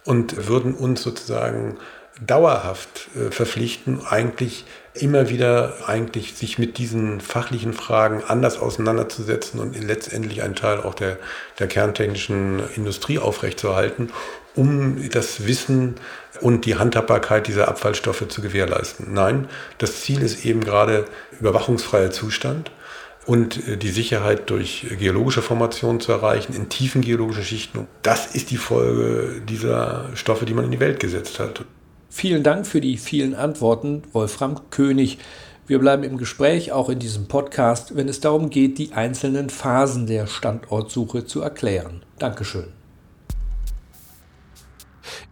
und 0.05 0.49
würden 0.49 0.75
uns 0.75 1.01
sozusagen 1.01 1.79
dauerhaft 2.21 3.09
äh, 3.15 3.31
verpflichten, 3.31 4.05
eigentlich 4.05 4.65
immer 5.01 5.29
wieder 5.29 5.75
eigentlich 5.87 6.35
sich 6.35 6.59
mit 6.59 6.79
diesen 6.79 7.21
fachlichen 7.21 7.73
Fragen 7.73 8.23
anders 8.27 8.59
auseinanderzusetzen 8.59 9.61
und 9.61 9.83
letztendlich 9.83 10.43
einen 10.43 10.55
Teil 10.55 10.81
auch 10.81 10.95
der, 10.95 11.19
der 11.59 11.67
kerntechnischen 11.67 12.63
Industrie 12.75 13.19
aufrechtzuerhalten, 13.19 14.11
um 14.55 15.09
das 15.11 15.47
Wissen 15.47 15.97
und 16.41 16.65
die 16.65 16.77
Handhabbarkeit 16.77 17.47
dieser 17.47 17.69
Abfallstoffe 17.69 18.27
zu 18.29 18.43
gewährleisten. 18.43 19.13
Nein, 19.13 19.49
das 19.79 20.01
Ziel 20.03 20.23
ist 20.23 20.45
eben 20.45 20.65
gerade 20.65 21.05
überwachungsfreier 21.41 22.11
Zustand 22.11 22.71
und 23.27 23.67
äh, 23.69 23.77
die 23.77 23.91
Sicherheit 23.91 24.49
durch 24.51 24.87
geologische 24.99 25.43
Formationen 25.43 26.01
zu 26.01 26.13
erreichen, 26.13 26.55
in 26.55 26.69
tiefen 26.69 27.03
geologischen 27.03 27.45
Schichten. 27.45 27.87
Das 28.03 28.35
ist 28.35 28.51
die 28.51 28.57
Folge 28.57 29.43
dieser 29.47 30.11
Stoffe, 30.15 30.47
die 30.47 30.55
man 30.55 30.65
in 30.65 30.71
die 30.71 30.81
Welt 30.81 31.01
gesetzt 31.01 31.39
hat. 31.39 31.65
Vielen 32.17 32.43
Dank 32.43 32.67
für 32.67 32.81
die 32.81 32.97
vielen 32.97 33.35
Antworten, 33.35 34.03
Wolfram 34.13 34.71
König. 34.71 35.19
Wir 35.67 35.79
bleiben 35.79 36.03
im 36.03 36.17
Gespräch, 36.17 36.73
auch 36.73 36.89
in 36.89 36.99
diesem 36.99 37.29
Podcast, 37.29 37.95
wenn 37.95 38.09
es 38.09 38.21
darum 38.21 38.49
geht, 38.49 38.79
die 38.79 38.95
einzelnen 38.95 39.51
Phasen 39.51 40.07
der 40.07 40.27
Standortsuche 40.27 41.27
zu 41.27 41.43
erklären. 41.43 42.03
Dankeschön. 42.19 42.69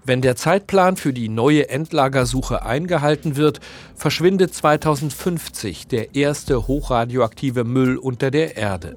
Wenn 0.04 0.20
der 0.20 0.36
Zeitplan 0.36 0.98
für 0.98 1.14
die 1.14 1.30
neue 1.30 1.70
Endlagersuche 1.70 2.66
eingehalten 2.66 3.36
wird, 3.36 3.60
verschwindet 3.94 4.52
2050 4.52 5.88
der 5.88 6.14
erste 6.14 6.66
hochradioaktive 6.66 7.64
Müll 7.64 7.96
unter 7.96 8.30
der 8.30 8.58
Erde. 8.58 8.94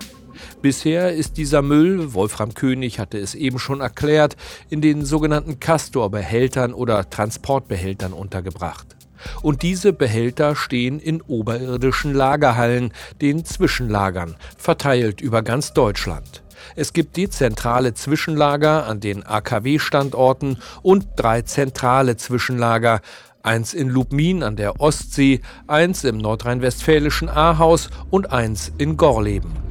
Bisher 0.61 1.13
ist 1.13 1.37
dieser 1.37 1.61
Müll, 1.61 2.13
Wolfram 2.13 2.53
König 2.53 2.99
hatte 2.99 3.17
es 3.17 3.35
eben 3.35 3.59
schon 3.59 3.81
erklärt, 3.81 4.35
in 4.69 4.81
den 4.81 5.05
sogenannten 5.05 5.59
Castor-Behältern 5.59 6.73
oder 6.73 7.09
Transportbehältern 7.09 8.13
untergebracht. 8.13 8.97
Und 9.41 9.61
diese 9.63 9.93
Behälter 9.93 10.55
stehen 10.55 10.99
in 10.99 11.21
oberirdischen 11.21 12.13
Lagerhallen, 12.13 12.93
den 13.21 13.45
Zwischenlagern, 13.45 14.35
verteilt 14.57 15.21
über 15.21 15.41
ganz 15.41 15.73
Deutschland. 15.73 16.43
Es 16.75 16.93
gibt 16.93 17.17
dezentrale 17.17 17.93
Zwischenlager 17.93 18.85
an 18.85 18.99
den 18.99 19.25
AKW-Standorten 19.25 20.57
und 20.81 21.07
drei 21.15 21.41
zentrale 21.43 22.17
Zwischenlager, 22.17 23.01
eins 23.43 23.73
in 23.73 23.89
Lubmin 23.89 24.43
an 24.43 24.55
der 24.55 24.81
Ostsee, 24.81 25.41
eins 25.67 26.03
im 26.03 26.17
nordrhein-westfälischen 26.17 27.29
Ahaus 27.29 27.89
und 28.09 28.31
eins 28.31 28.71
in 28.77 28.97
Gorleben. 28.97 29.66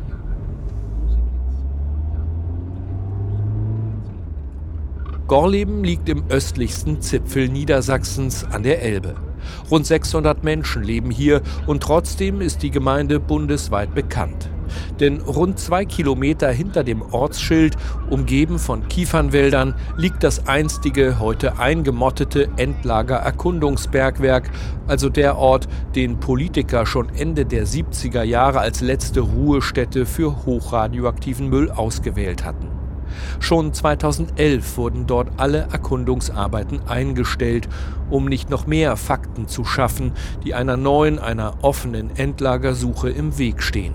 Gorleben 5.26 5.82
liegt 5.82 6.08
im 6.08 6.22
östlichsten 6.28 7.00
Zipfel 7.00 7.48
Niedersachsens 7.48 8.44
an 8.44 8.62
der 8.62 8.80
Elbe. 8.80 9.16
Rund 9.68 9.84
600 9.84 10.44
Menschen 10.44 10.84
leben 10.84 11.10
hier 11.10 11.42
und 11.66 11.82
trotzdem 11.82 12.40
ist 12.40 12.62
die 12.62 12.70
Gemeinde 12.70 13.18
bundesweit 13.18 13.92
bekannt. 13.92 14.48
Denn 15.00 15.20
rund 15.20 15.58
zwei 15.58 15.84
Kilometer 15.84 16.50
hinter 16.52 16.84
dem 16.84 17.02
Ortsschild, 17.02 17.76
umgeben 18.08 18.60
von 18.60 18.86
Kiefernwäldern, 18.86 19.74
liegt 19.96 20.22
das 20.22 20.46
einstige, 20.46 21.18
heute 21.18 21.58
eingemottete 21.58 22.48
Endlager-Erkundungsbergwerk, 22.56 24.48
also 24.86 25.08
der 25.08 25.38
Ort, 25.38 25.66
den 25.96 26.20
Politiker 26.20 26.86
schon 26.86 27.08
Ende 27.08 27.46
der 27.46 27.66
70er 27.66 28.22
Jahre 28.22 28.60
als 28.60 28.80
letzte 28.80 29.20
Ruhestätte 29.20 30.06
für 30.06 30.46
hochradioaktiven 30.46 31.48
Müll 31.48 31.70
ausgewählt 31.72 32.44
hatten. 32.44 32.75
Schon 33.40 33.72
2011 33.72 34.76
wurden 34.76 35.06
dort 35.06 35.28
alle 35.36 35.68
Erkundungsarbeiten 35.72 36.80
eingestellt, 36.88 37.68
um 38.10 38.26
nicht 38.26 38.50
noch 38.50 38.66
mehr 38.66 38.96
Fakten 38.96 39.48
zu 39.48 39.64
schaffen, 39.64 40.12
die 40.44 40.54
einer 40.54 40.76
neuen, 40.76 41.18
einer 41.18 41.54
offenen 41.62 42.16
Endlagersuche 42.16 43.10
im 43.10 43.38
Weg 43.38 43.62
stehen. 43.62 43.94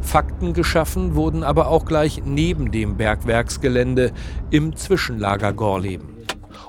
Fakten 0.00 0.52
geschaffen 0.52 1.14
wurden 1.14 1.42
aber 1.42 1.68
auch 1.68 1.84
gleich 1.84 2.22
neben 2.24 2.70
dem 2.70 2.96
Bergwerksgelände 2.96 4.12
im 4.50 4.76
Zwischenlager 4.76 5.52
Gorleben. 5.52 6.08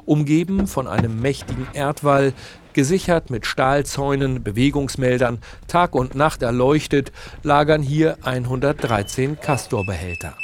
Umgeben 0.05 0.67
von 0.67 0.87
einem 0.87 1.21
mächtigen 1.21 1.67
Erdwall, 1.73 2.33
gesichert 2.73 3.29
mit 3.29 3.45
Stahlzäunen, 3.45 4.43
Bewegungsmeldern, 4.43 5.39
Tag 5.67 5.95
und 5.95 6.15
Nacht 6.15 6.41
erleuchtet, 6.41 7.11
lagern 7.43 7.81
hier 7.81 8.17
113 8.23 9.39
Castorbehälter. 9.39 10.35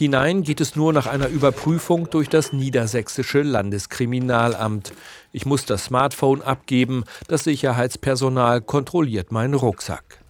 Hinein 0.00 0.44
geht 0.44 0.62
es 0.62 0.76
nur 0.76 0.94
nach 0.94 1.06
einer 1.06 1.28
Überprüfung 1.28 2.08
durch 2.08 2.30
das 2.30 2.54
niedersächsische 2.54 3.42
Landeskriminalamt. 3.42 4.94
Ich 5.30 5.44
muss 5.44 5.66
das 5.66 5.84
Smartphone 5.84 6.40
abgeben, 6.40 7.04
das 7.28 7.44
Sicherheitspersonal 7.44 8.62
kontrolliert 8.62 9.30
meinen 9.30 9.52
Rucksack. 9.52 10.20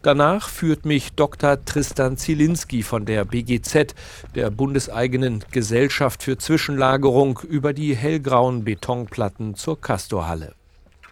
Danach 0.00 0.48
führt 0.48 0.86
mich 0.86 1.12
Dr. 1.12 1.62
Tristan 1.62 2.16
Zielinski 2.16 2.82
von 2.82 3.04
der 3.04 3.26
BGZ, 3.26 3.94
der 4.34 4.48
bundeseigenen 4.48 5.44
Gesellschaft 5.50 6.22
für 6.22 6.38
Zwischenlagerung, 6.38 7.40
über 7.46 7.74
die 7.74 7.94
hellgrauen 7.94 8.64
Betonplatten 8.64 9.56
zur 9.56 9.78
Castorhalle. 9.78 10.54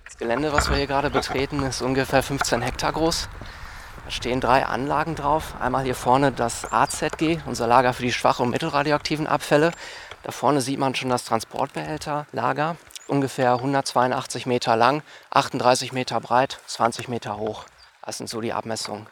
Das 0.06 0.16
Gelände, 0.16 0.54
was 0.54 0.70
wir 0.70 0.78
hier 0.78 0.86
gerade 0.86 1.10
betreten, 1.10 1.62
ist 1.64 1.82
ungefähr 1.82 2.22
15 2.22 2.62
Hektar 2.62 2.94
groß. 2.94 3.28
Da 4.06 4.12
stehen 4.12 4.40
drei 4.40 4.64
Anlagen 4.64 5.16
drauf. 5.16 5.56
Einmal 5.58 5.82
hier 5.82 5.96
vorne 5.96 6.30
das 6.30 6.72
AZG, 6.72 7.40
unser 7.44 7.66
Lager 7.66 7.92
für 7.92 8.02
die 8.02 8.12
schwach- 8.12 8.38
und 8.38 8.50
mittelradioaktiven 8.50 9.26
Abfälle. 9.26 9.72
Da 10.22 10.30
vorne 10.30 10.60
sieht 10.60 10.78
man 10.78 10.94
schon 10.94 11.10
das 11.10 11.24
Transportbehälterlager, 11.24 12.76
ungefähr 13.08 13.54
182 13.54 14.46
Meter 14.46 14.76
lang, 14.76 15.02
38 15.30 15.92
Meter 15.92 16.20
breit, 16.20 16.60
20 16.68 17.08
Meter 17.08 17.38
hoch. 17.38 17.64
Das 18.04 18.18
sind 18.18 18.30
so 18.30 18.40
die 18.40 18.52
Abmessungen. 18.52 19.08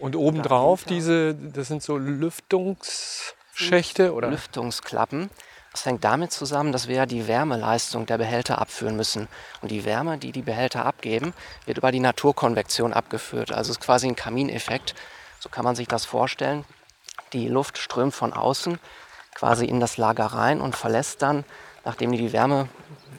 Und 0.00 0.16
obendrauf 0.16 0.82
diese, 0.82 1.36
das 1.36 1.68
sind 1.68 1.84
so 1.84 1.96
Lüftungsschächte 1.96 4.14
oder? 4.14 4.30
Lüftungsklappen. 4.30 5.30
Das 5.74 5.86
hängt 5.86 6.04
damit 6.04 6.30
zusammen, 6.30 6.70
dass 6.70 6.86
wir 6.86 6.94
ja 6.94 7.04
die 7.04 7.26
Wärmeleistung 7.26 8.06
der 8.06 8.16
Behälter 8.16 8.60
abführen 8.60 8.94
müssen. 8.94 9.26
Und 9.60 9.72
die 9.72 9.84
Wärme, 9.84 10.18
die 10.18 10.30
die 10.30 10.42
Behälter 10.42 10.86
abgeben, 10.86 11.34
wird 11.66 11.78
über 11.78 11.90
die 11.90 11.98
Naturkonvektion 11.98 12.92
abgeführt. 12.92 13.50
Also 13.50 13.72
es 13.72 13.78
ist 13.78 13.84
quasi 13.84 14.06
ein 14.06 14.14
Kamineffekt. 14.14 14.94
So 15.40 15.48
kann 15.48 15.64
man 15.64 15.74
sich 15.74 15.88
das 15.88 16.04
vorstellen. 16.04 16.64
Die 17.32 17.48
Luft 17.48 17.78
strömt 17.78 18.14
von 18.14 18.32
außen 18.32 18.78
quasi 19.34 19.64
in 19.64 19.80
das 19.80 19.96
Lager 19.96 20.26
rein 20.26 20.60
und 20.60 20.76
verlässt 20.76 21.22
dann, 21.22 21.44
nachdem 21.84 22.12
die 22.12 22.32
Wärme 22.32 22.68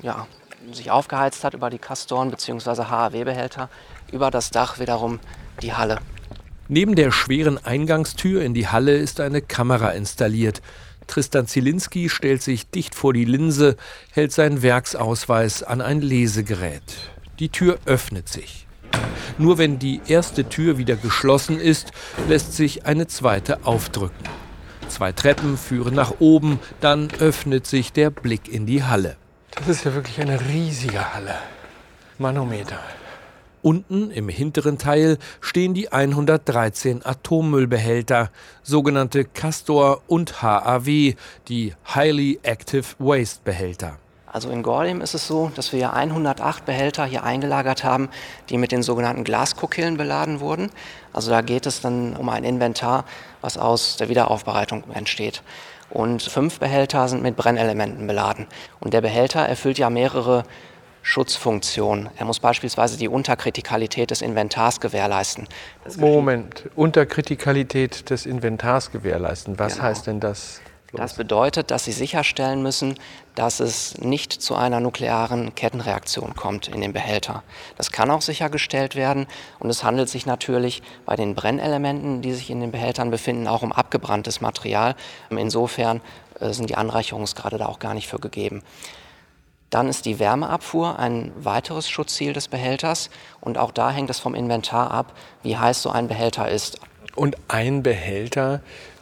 ja, 0.01 0.25
sich 0.71 0.91
aufgeheizt 0.91 1.43
hat 1.43 1.55
über 1.55 1.69
die 1.69 1.77
Castoren 1.77 2.31
bzw. 2.31 2.85
HAW-Behälter, 2.85 3.69
über 4.13 4.31
das 4.31 4.49
Dach 4.49 4.79
wiederum 4.79 5.19
die 5.61 5.73
Halle. 5.73 5.99
Neben 6.69 6.95
der 6.95 7.11
schweren 7.11 7.63
Eingangstür 7.63 8.41
in 8.41 8.53
die 8.53 8.69
Halle 8.69 8.95
ist 8.95 9.19
eine 9.19 9.41
Kamera 9.41 9.89
installiert. 9.89 10.61
Tristan 11.07 11.47
Zielinski 11.47 12.09
stellt 12.09 12.41
sich 12.41 12.69
dicht 12.69 12.95
vor 12.95 13.13
die 13.13 13.25
Linse, 13.25 13.77
hält 14.11 14.31
seinen 14.31 14.61
Werksausweis 14.61 15.63
an 15.63 15.81
ein 15.81 16.01
Lesegerät. 16.01 16.83
Die 17.39 17.49
Tür 17.49 17.79
öffnet 17.85 18.29
sich. 18.29 18.67
Nur 19.37 19.57
wenn 19.57 19.79
die 19.79 20.01
erste 20.07 20.47
Tür 20.47 20.77
wieder 20.77 20.95
geschlossen 20.95 21.59
ist, 21.59 21.91
lässt 22.27 22.53
sich 22.53 22.85
eine 22.85 23.07
zweite 23.07 23.65
aufdrücken. 23.65 24.23
Zwei 24.87 25.11
Treppen 25.11 25.57
führen 25.57 25.95
nach 25.95 26.15
oben, 26.19 26.59
dann 26.79 27.09
öffnet 27.19 27.67
sich 27.67 27.91
der 27.91 28.09
Blick 28.09 28.47
in 28.47 28.65
die 28.65 28.83
Halle. 28.83 29.17
Das 29.55 29.67
ist 29.67 29.85
ja 29.85 29.93
wirklich 29.93 30.21
eine 30.21 30.39
riesige 30.39 31.13
Halle. 31.13 31.35
Manometer. 32.17 32.79
Unten 33.65 34.11
im 34.11 34.29
hinteren 34.29 34.77
Teil 34.77 35.17
stehen 35.41 35.73
die 35.73 35.91
113 35.91 37.03
Atommüllbehälter, 37.03 38.29
sogenannte 38.61 39.25
Castor 39.25 40.03
und 40.05 40.43
HAW, 40.43 41.15
die 41.47 41.73
Highly 41.95 42.39
Active 42.43 42.85
Waste 42.99 43.39
Behälter. 43.43 43.97
Also 44.27 44.51
in 44.51 44.61
Gordium 44.61 45.01
ist 45.01 45.15
es 45.15 45.25
so, 45.25 45.51
dass 45.55 45.73
wir 45.73 45.93
108 45.93 46.63
Behälter 46.63 47.05
hier 47.05 47.23
eingelagert 47.23 47.83
haben, 47.83 48.09
die 48.51 48.59
mit 48.59 48.71
den 48.71 48.83
sogenannten 48.83 49.23
Glaskokillen 49.23 49.97
beladen 49.97 50.41
wurden. 50.41 50.69
Also 51.11 51.31
da 51.31 51.41
geht 51.41 51.65
es 51.65 51.81
dann 51.81 52.15
um 52.15 52.29
ein 52.29 52.43
Inventar, 52.43 53.03
was 53.41 53.57
aus 53.57 53.97
der 53.97 54.09
Wiederaufbereitung 54.09 54.83
entsteht. 54.93 55.41
Und 55.89 56.21
fünf 56.21 56.59
Behälter 56.59 57.07
sind 57.07 57.23
mit 57.23 57.35
Brennelementen 57.35 58.05
beladen. 58.05 58.45
Und 58.79 58.93
der 58.93 59.01
Behälter 59.01 59.39
erfüllt 59.39 59.79
ja 59.79 59.89
mehrere 59.89 60.43
Schutzfunktionen. 61.05 62.09
Er 62.17 62.25
muss 62.25 62.39
beispielsweise 62.39 62.97
die 62.97 63.07
Unterkritikalität 63.07 64.09
des 64.09 64.23
Inventars 64.23 64.79
gewährleisten. 64.79 65.47
Moment, 65.97 66.67
Unterkritikalität 66.75 68.09
des 68.09 68.25
Inventars 68.25 68.91
gewährleisten. 68.91 69.59
Was 69.59 69.73
genau. 69.73 69.85
heißt 69.85 70.07
denn 70.07 70.19
das? 70.19 70.61
Das 70.93 71.13
bedeutet, 71.13 71.69
dass 71.69 71.85
sie 71.85 71.91
sicherstellen 71.91 72.63
müssen, 72.63 72.95
dass 73.35 73.59
es 73.59 73.99
nicht 73.99 74.33
zu 74.33 74.55
einer 74.55 74.79
nuklearen 74.79 75.53
Kettenreaktion 75.53 76.35
kommt 76.35 76.69
in 76.69 76.81
dem 76.81 76.91
Behälter. 76.91 77.43
Das 77.77 77.91
kann 77.91 78.09
auch 78.09 78.23
sichergestellt 78.23 78.95
werden 78.95 79.27
und 79.59 79.69
es 79.69 79.83
handelt 79.83 80.09
sich 80.09 80.25
natürlich 80.25 80.81
bei 81.05 81.15
den 81.15 81.35
Brennelementen, 81.35 82.23
die 82.23 82.33
sich 82.33 82.49
in 82.49 82.61
den 82.61 82.71
Behältern 82.71 83.11
befinden, 83.11 83.47
auch 83.47 83.61
um 83.61 83.71
abgebranntes 83.71 84.41
Material. 84.41 84.95
Insofern 85.29 86.01
äh, 86.39 86.51
sind 86.51 86.71
die 86.71 86.77
Anreicherungsgrade 86.77 87.59
da 87.59 87.67
auch 87.67 87.79
gar 87.79 87.93
nicht 87.93 88.07
für 88.07 88.17
gegeben. 88.17 88.63
Dann 89.69 89.87
ist 89.87 90.05
die 90.05 90.19
Wärmeabfuhr 90.19 90.99
ein 90.99 91.31
weiteres 91.37 91.89
Schutzziel 91.89 92.33
des 92.33 92.47
Behälters 92.47 93.09
und 93.41 93.57
auch 93.57 93.71
da 93.71 93.91
hängt 93.91 94.09
es 94.09 94.19
vom 94.19 94.35
Inventar 94.35 94.91
ab, 94.91 95.13
wie 95.43 95.57
heiß 95.57 95.81
so 95.81 95.89
ein 95.89 96.07
Behälter 96.07 96.49
ist. 96.49 96.79
Und 97.15 97.37
ein 97.47 97.83
Behälter 97.83 98.61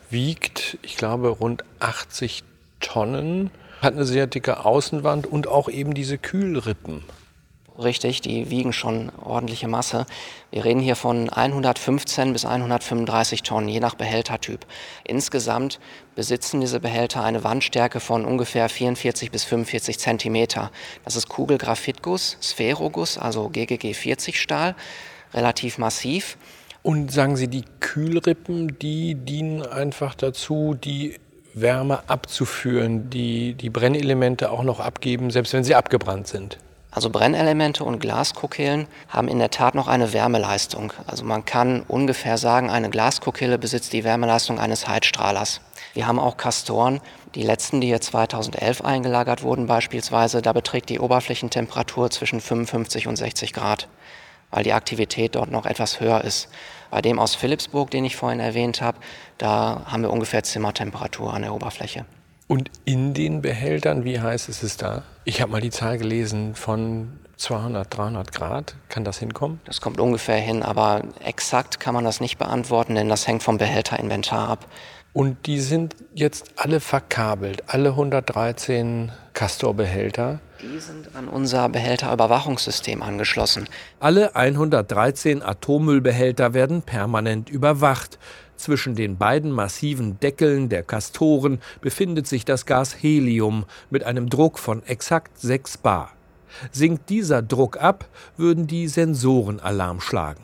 wiegt, 0.10 0.78
ich 0.82 0.98
glaube, 0.98 1.30
rund 1.30 1.64
80 1.80 2.44
Tonnen, 2.80 3.52
hat 3.82 3.96
eine 3.96 4.06
sehr 4.06 4.28
dicke 4.28 4.66
Außenwand 4.66 5.28
und 5.28 5.48
auch 5.48 5.68
eben 5.68 5.94
diese 5.94 6.18
Kühlrippen. 6.18 7.04
Richtig, 7.78 8.22
die 8.22 8.52
wiegen 8.52 8.72
schon 8.72 9.12
ordentliche 9.20 9.68
Masse. 9.68 10.06
Wir 10.52 10.64
reden 10.64 10.80
hier 10.80 10.96
von 10.96 11.30
115 11.30 12.32
bis 12.32 12.46
135 12.46 13.42
Tonnen, 13.42 13.68
je 13.68 13.80
nach 13.80 13.96
Behältertyp. 13.96 14.68
Insgesamt 15.04 15.80
besitzen 16.16 16.62
diese 16.62 16.80
Behälter 16.80 17.24
eine 17.24 17.44
Wandstärke 17.44 18.00
von 18.00 18.26
ungefähr 18.26 18.70
44 18.70 19.32
bis 19.32 19.44
45 19.46 19.98
Zentimeter. 19.98 20.72
Das 21.04 21.16
ist 21.16 21.30
Kugelgraphitguss, 21.30 22.38
Spheroguss, 22.42 23.18
also 23.18 23.50
GGG 23.50 23.96
40 23.96 24.40
Stahl, 24.40 24.76
relativ 25.34 25.80
massiv. 25.80 26.38
Und 26.84 27.12
sagen 27.12 27.38
Sie, 27.38 27.48
die 27.48 27.66
Kühlrippen, 27.80 28.78
die 28.78 29.16
dienen 29.16 29.66
einfach 29.66 30.14
dazu, 30.14 30.76
die 30.76 31.16
Wärme 31.56 32.08
abzuführen, 32.08 33.10
die 33.10 33.56
die 33.56 33.72
Brennelemente 33.72 34.52
auch 34.52 34.64
noch 34.64 34.80
abgeben, 34.80 35.32
selbst 35.32 35.54
wenn 35.54 35.64
sie 35.64 35.74
abgebrannt 35.74 36.28
sind. 36.28 36.60
Also 36.94 37.10
Brennelemente 37.10 37.84
und 37.84 38.00
Glaskokillen 38.00 38.88
haben 39.10 39.28
in 39.28 39.40
der 39.40 39.50
Tat 39.50 39.74
noch 39.74 39.88
eine 39.88 40.14
Wärmeleistung. 40.14 40.94
Also 41.08 41.26
man 41.26 41.44
kann 41.44 41.82
ungefähr 41.88 42.38
sagen, 42.38 42.70
eine 42.70 42.90
Glaskokille 42.90 43.58
besitzt 43.58 43.94
die 43.94 44.04
Wärmeleistung 44.04 44.60
eines 44.60 44.88
Heizstrahlers. 44.88 45.62
Wir 45.94 46.08
haben 46.08 46.20
auch 46.20 46.38
Kastoren, 46.38 47.02
die 47.36 47.44
letzten, 47.44 47.82
die 47.82 47.88
hier 47.88 48.02
2011 48.02 48.82
eingelagert 48.82 49.42
wurden 49.42 49.66
beispielsweise, 49.66 50.42
da 50.42 50.54
beträgt 50.54 50.90
die 50.90 51.00
Oberflächentemperatur 51.00 52.12
zwischen 52.12 52.40
55 52.40 53.08
und 53.08 53.16
60 53.16 53.54
Grad 53.54 53.88
weil 54.54 54.64
die 54.64 54.74
Aktivität 54.74 55.34
dort 55.34 55.50
noch 55.50 55.66
etwas 55.66 56.00
höher 56.00 56.24
ist. 56.24 56.48
Bei 56.92 57.02
dem 57.02 57.18
aus 57.18 57.34
Philipsburg, 57.34 57.90
den 57.90 58.06
ich 58.06 58.16
vorhin 58.16 58.40
erwähnt 58.40 58.82
habe, 58.82 59.00
da 59.40 59.82
haben 59.88 60.04
wir 60.04 60.12
ungefähr 60.12 60.44
Zimmertemperatur 60.44 61.34
an 61.34 61.42
der 61.42 61.56
Oberfläche. 61.56 62.06
Und 62.48 62.70
in 62.86 63.14
den 63.14 63.42
Behältern, 63.42 64.04
wie 64.04 64.20
heiß 64.20 64.50
ist 64.50 64.64
es 64.64 64.78
da? 64.78 65.04
Ich 65.26 65.42
habe 65.42 65.52
mal 65.52 65.62
die 65.62 65.70
Zahl 65.70 65.98
gelesen 65.98 66.56
von 66.56 67.20
200, 67.38 67.96
300 67.96 68.32
Grad. 68.32 68.76
Kann 68.90 69.04
das 69.04 69.20
hinkommen? 69.20 69.60
Das 69.66 69.82
kommt 69.82 70.00
ungefähr 70.00 70.38
hin, 70.38 70.64
aber 70.64 71.04
exakt 71.24 71.80
kann 71.80 71.94
man 71.94 72.04
das 72.04 72.20
nicht 72.20 72.38
beantworten, 72.38 72.96
denn 72.96 73.10
das 73.10 73.28
hängt 73.28 73.44
vom 73.44 73.58
Behälterinventar 73.58 74.50
ab. 74.50 74.68
Und 75.14 75.46
die 75.46 75.60
sind 75.60 75.96
jetzt 76.16 76.54
alle 76.56 76.80
verkabelt, 76.80 77.64
alle 77.68 77.90
113 77.90 79.12
Castor-Behälter. 79.34 80.40
Die 80.62 80.80
sind 80.80 81.16
an 81.16 81.28
unser 81.28 81.70
Behälterüberwachungssystem 81.70 83.04
angeschlossen. 83.04 83.68
Alle 84.00 84.36
113 84.36 85.44
Atommüllbehälter 85.44 86.56
werden 86.56 86.82
permanent 86.82 87.50
überwacht. 87.50 88.18
Zwischen 88.64 88.96
den 88.96 89.18
beiden 89.18 89.52
massiven 89.52 90.22
Deckeln 90.22 90.70
der 90.70 90.84
Kastoren 90.84 91.60
befindet 91.82 92.28
sich 92.28 92.46
das 92.46 92.66
Gas 92.66 92.94
Helium 92.94 93.66
mit 93.90 94.06
einem 94.06 94.30
Druck 94.30 94.58
von 94.58 94.82
exakt 94.84 95.38
6 95.38 95.80
bar. 95.80 96.14
Sinkt 96.72 97.10
dieser 97.10 97.42
Druck 97.42 97.76
ab, 97.76 98.08
würden 98.38 98.66
die 98.66 98.88
Sensoren 98.88 99.60
Alarm 99.60 100.00
schlagen. 100.00 100.44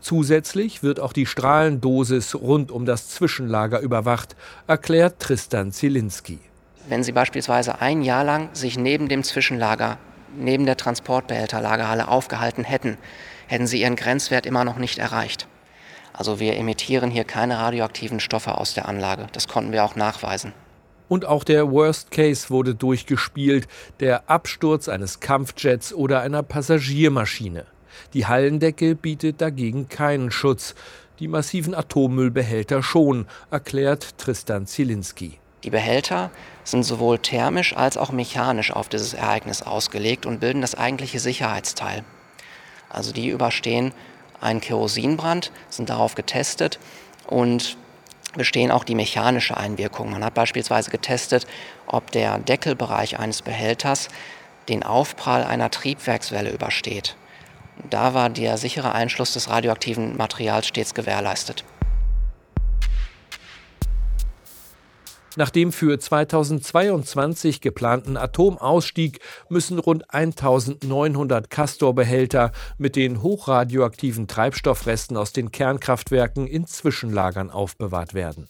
Zusätzlich 0.00 0.82
wird 0.82 0.98
auch 0.98 1.12
die 1.12 1.26
Strahlendosis 1.26 2.34
rund 2.34 2.72
um 2.72 2.86
das 2.86 3.08
Zwischenlager 3.08 3.78
überwacht, 3.78 4.34
erklärt 4.66 5.20
Tristan 5.20 5.70
Zielinski. 5.70 6.40
Wenn 6.88 7.04
Sie 7.04 7.12
beispielsweise 7.12 7.80
ein 7.80 8.02
Jahr 8.02 8.24
lang 8.24 8.48
sich 8.52 8.76
neben 8.76 9.08
dem 9.08 9.22
Zwischenlager, 9.22 9.98
neben 10.36 10.66
der 10.66 10.76
Transportbehälterlagerhalle 10.76 12.08
aufgehalten 12.08 12.64
hätten, 12.64 12.98
hätten 13.46 13.68
Sie 13.68 13.80
Ihren 13.80 13.94
Grenzwert 13.94 14.44
immer 14.44 14.64
noch 14.64 14.78
nicht 14.78 14.98
erreicht. 14.98 15.46
Also 16.18 16.40
wir 16.40 16.56
emittieren 16.56 17.12
hier 17.12 17.22
keine 17.22 17.58
radioaktiven 17.58 18.18
Stoffe 18.18 18.58
aus 18.58 18.74
der 18.74 18.88
Anlage. 18.88 19.28
Das 19.32 19.46
konnten 19.46 19.70
wir 19.70 19.84
auch 19.84 19.94
nachweisen. 19.94 20.52
Und 21.08 21.24
auch 21.24 21.44
der 21.44 21.70
Worst 21.70 22.10
Case 22.10 22.50
wurde 22.50 22.74
durchgespielt, 22.74 23.68
der 24.00 24.28
Absturz 24.28 24.88
eines 24.88 25.20
Kampfjets 25.20 25.94
oder 25.94 26.20
einer 26.20 26.42
Passagiermaschine. 26.42 27.66
Die 28.14 28.26
Hallendecke 28.26 28.96
bietet 28.96 29.40
dagegen 29.40 29.88
keinen 29.88 30.32
Schutz. 30.32 30.74
Die 31.20 31.28
massiven 31.28 31.72
Atommüllbehälter 31.72 32.82
schon, 32.82 33.26
erklärt 33.52 34.18
Tristan 34.18 34.66
Zielinski. 34.66 35.38
Die 35.62 35.70
Behälter 35.70 36.32
sind 36.64 36.82
sowohl 36.82 37.20
thermisch 37.20 37.76
als 37.76 37.96
auch 37.96 38.10
mechanisch 38.10 38.72
auf 38.72 38.88
dieses 38.88 39.14
Ereignis 39.14 39.62
ausgelegt 39.62 40.26
und 40.26 40.40
bilden 40.40 40.62
das 40.62 40.74
eigentliche 40.74 41.20
Sicherheitsteil. 41.20 42.04
Also 42.88 43.12
die 43.12 43.28
überstehen 43.28 43.92
einen 44.40 44.60
Kerosinbrand, 44.60 45.52
sind 45.68 45.90
darauf 45.90 46.14
getestet 46.14 46.78
und 47.26 47.76
bestehen 48.36 48.70
auch 48.70 48.84
die 48.84 48.94
mechanische 48.94 49.56
Einwirkung. 49.56 50.10
Man 50.10 50.24
hat 50.24 50.34
beispielsweise 50.34 50.90
getestet, 50.90 51.46
ob 51.86 52.10
der 52.10 52.38
Deckelbereich 52.38 53.18
eines 53.18 53.42
Behälters 53.42 54.08
den 54.68 54.82
Aufprall 54.82 55.44
einer 55.44 55.70
Triebwerkswelle 55.70 56.50
übersteht. 56.50 57.16
Da 57.90 58.12
war 58.14 58.28
der 58.28 58.58
sichere 58.58 58.92
Einschluss 58.92 59.32
des 59.32 59.48
radioaktiven 59.48 60.16
Materials 60.16 60.66
stets 60.66 60.94
gewährleistet. 60.94 61.64
Nach 65.38 65.50
dem 65.50 65.70
für 65.70 65.96
2022 65.96 67.60
geplanten 67.60 68.16
Atomausstieg 68.16 69.20
müssen 69.48 69.78
rund 69.78 70.12
1900 70.12 71.48
Castor-Behälter 71.48 72.50
mit 72.76 72.96
den 72.96 73.22
hochradioaktiven 73.22 74.26
Treibstoffresten 74.26 75.16
aus 75.16 75.32
den 75.32 75.52
Kernkraftwerken 75.52 76.48
in 76.48 76.66
Zwischenlagern 76.66 77.52
aufbewahrt 77.52 78.14
werden. 78.14 78.48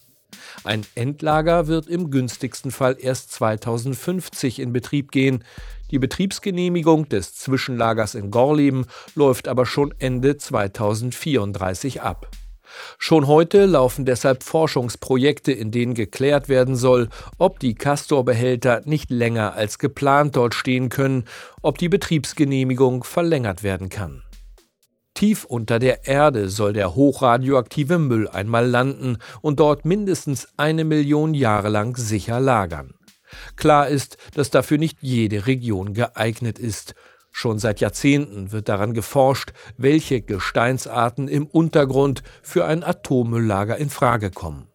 Ein 0.63 0.83
Endlager 0.95 1.67
wird 1.67 1.85
im 1.85 2.09
günstigsten 2.09 2.71
Fall 2.71 2.97
erst 2.99 3.33
2050 3.33 4.57
in 4.57 4.73
Betrieb 4.73 5.11
gehen. 5.11 5.43
Die 5.91 5.99
Betriebsgenehmigung 5.99 7.07
des 7.07 7.35
Zwischenlagers 7.35 8.15
in 8.15 8.31
Gorleben 8.31 8.87
läuft 9.13 9.47
aber 9.47 9.67
schon 9.67 9.93
Ende 9.99 10.37
2034 10.37 12.01
ab. 12.01 12.31
Schon 12.97 13.27
heute 13.27 13.65
laufen 13.65 14.05
deshalb 14.05 14.43
Forschungsprojekte, 14.43 15.51
in 15.51 15.71
denen 15.71 15.93
geklärt 15.93 16.49
werden 16.49 16.75
soll, 16.75 17.09
ob 17.37 17.59
die 17.59 17.75
Castor-Behälter 17.75 18.81
nicht 18.85 19.09
länger 19.11 19.53
als 19.53 19.79
geplant 19.79 20.35
dort 20.35 20.55
stehen 20.55 20.89
können, 20.89 21.25
ob 21.61 21.77
die 21.77 21.89
Betriebsgenehmigung 21.89 23.03
verlängert 23.03 23.63
werden 23.63 23.89
kann. 23.89 24.23
Tief 25.13 25.43
unter 25.43 25.79
der 25.79 26.07
Erde 26.07 26.47
soll 26.47 26.71
der 26.71 26.95
hochradioaktive 26.95 27.99
Müll 27.99 28.29
einmal 28.29 28.65
landen 28.65 29.17
und 29.41 29.59
dort 29.59 29.83
mindestens 29.83 30.47
eine 30.55 30.85
Million 30.85 31.33
Jahre 31.33 31.67
lang 31.67 31.97
sicher 31.97 32.39
lagern. 32.39 32.93
Klar 33.55 33.89
ist, 33.89 34.17
dass 34.33 34.49
dafür 34.49 34.77
nicht 34.77 34.99
jede 35.01 35.45
Region 35.45 35.93
geeignet 35.93 36.57
ist. 36.57 36.95
Schon 37.31 37.59
seit 37.59 37.79
Jahrzehnten 37.79 38.51
wird 38.51 38.69
daran 38.69 38.93
geforscht, 38.93 39.53
welche 39.77 40.21
Gesteinsarten 40.21 41.27
im 41.27 41.45
Untergrund 41.45 42.23
für 42.41 42.65
ein 42.65 42.83
Atommülllager 42.83 43.77
in 43.77 43.89
Frage 43.89 44.31
kommen. 44.31 44.67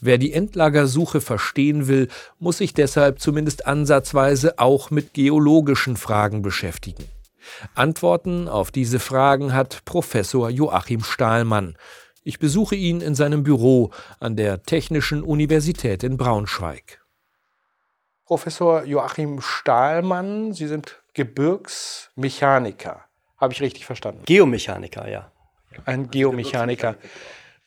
Wer 0.00 0.18
die 0.18 0.32
Endlagersuche 0.32 1.20
verstehen 1.20 1.86
will, 1.88 2.08
muss 2.38 2.58
sich 2.58 2.74
deshalb 2.74 3.20
zumindest 3.20 3.66
ansatzweise 3.66 4.58
auch 4.58 4.90
mit 4.90 5.14
geologischen 5.14 5.96
Fragen 5.96 6.42
beschäftigen. 6.42 7.04
Antworten 7.74 8.48
auf 8.48 8.70
diese 8.70 8.98
Fragen 8.98 9.52
hat 9.52 9.84
Professor 9.84 10.50
Joachim 10.50 11.02
Stahlmann. 11.02 11.76
Ich 12.22 12.38
besuche 12.38 12.74
ihn 12.74 13.00
in 13.00 13.14
seinem 13.14 13.44
Büro 13.44 13.90
an 14.18 14.34
der 14.34 14.62
Technischen 14.62 15.22
Universität 15.22 16.02
in 16.02 16.16
Braunschweig. 16.16 17.00
Professor 18.26 18.84
Joachim 18.84 19.40
Stahlmann, 19.40 20.52
Sie 20.52 20.66
sind 20.66 21.00
Gebirgsmechaniker. 21.14 23.04
Habe 23.36 23.52
ich 23.52 23.62
richtig 23.62 23.86
verstanden? 23.86 24.24
Geomechaniker, 24.26 25.08
ja. 25.08 25.30
Ein 25.84 26.10
Geomechaniker. 26.10 26.96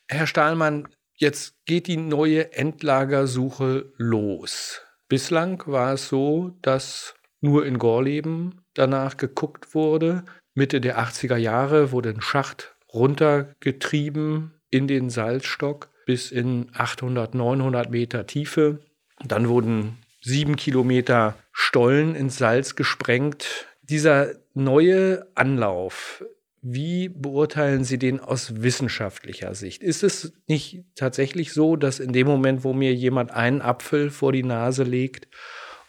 Herr 0.09 0.27
Stahlmann, 0.27 0.89
jetzt 1.15 1.65
geht 1.65 1.87
die 1.87 1.95
neue 1.95 2.51
Endlagersuche 2.51 3.93
los. 3.95 4.81
Bislang 5.07 5.63
war 5.65 5.93
es 5.93 6.09
so, 6.09 6.51
dass 6.61 7.15
nur 7.39 7.65
in 7.65 7.79
Gorleben 7.79 8.59
danach 8.73 9.15
geguckt 9.15 9.73
wurde. 9.73 10.25
Mitte 10.55 10.81
der 10.81 10.99
80er 10.99 11.37
Jahre 11.37 11.93
wurde 11.93 12.09
ein 12.09 12.21
Schacht 12.21 12.75
runtergetrieben 12.93 14.55
in 14.69 14.89
den 14.89 15.09
Salzstock 15.09 15.89
bis 16.05 16.31
in 16.31 16.69
800, 16.73 17.33
900 17.33 17.89
Meter 17.89 18.27
Tiefe. 18.27 18.79
Dann 19.23 19.47
wurden 19.47 19.99
sieben 20.21 20.55
Kilometer 20.55 21.37
Stollen 21.51 22.15
ins 22.15 22.37
Salz 22.37 22.75
gesprengt. 22.75 23.67
Dieser 23.81 24.35
neue 24.53 25.27
Anlauf, 25.35 26.23
wie 26.61 27.09
beurteilen 27.09 27.83
Sie 27.83 27.97
den 27.97 28.19
aus 28.19 28.61
wissenschaftlicher 28.61 29.55
Sicht? 29.55 29.81
Ist 29.81 30.03
es 30.03 30.33
nicht 30.47 30.83
tatsächlich 30.95 31.53
so, 31.53 31.75
dass 31.75 31.99
in 31.99 32.11
dem 32.11 32.27
Moment, 32.27 32.63
wo 32.63 32.73
mir 32.73 32.93
jemand 32.93 33.31
einen 33.31 33.61
Apfel 33.61 34.09
vor 34.09 34.31
die 34.31 34.43
Nase 34.43 34.83
legt 34.83 35.27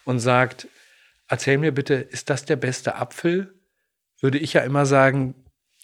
und 0.05 0.21
sagt, 0.21 0.69
erzähl 1.29 1.59
mir 1.59 1.73
bitte, 1.73 1.95
ist 1.95 2.31
das 2.31 2.45
der 2.45 2.57
beste 2.57 2.95
Apfel? 2.95 3.55
Würde 4.21 4.39
ich 4.39 4.53
ja 4.53 4.61
immer 4.61 4.87
sagen, 4.87 5.35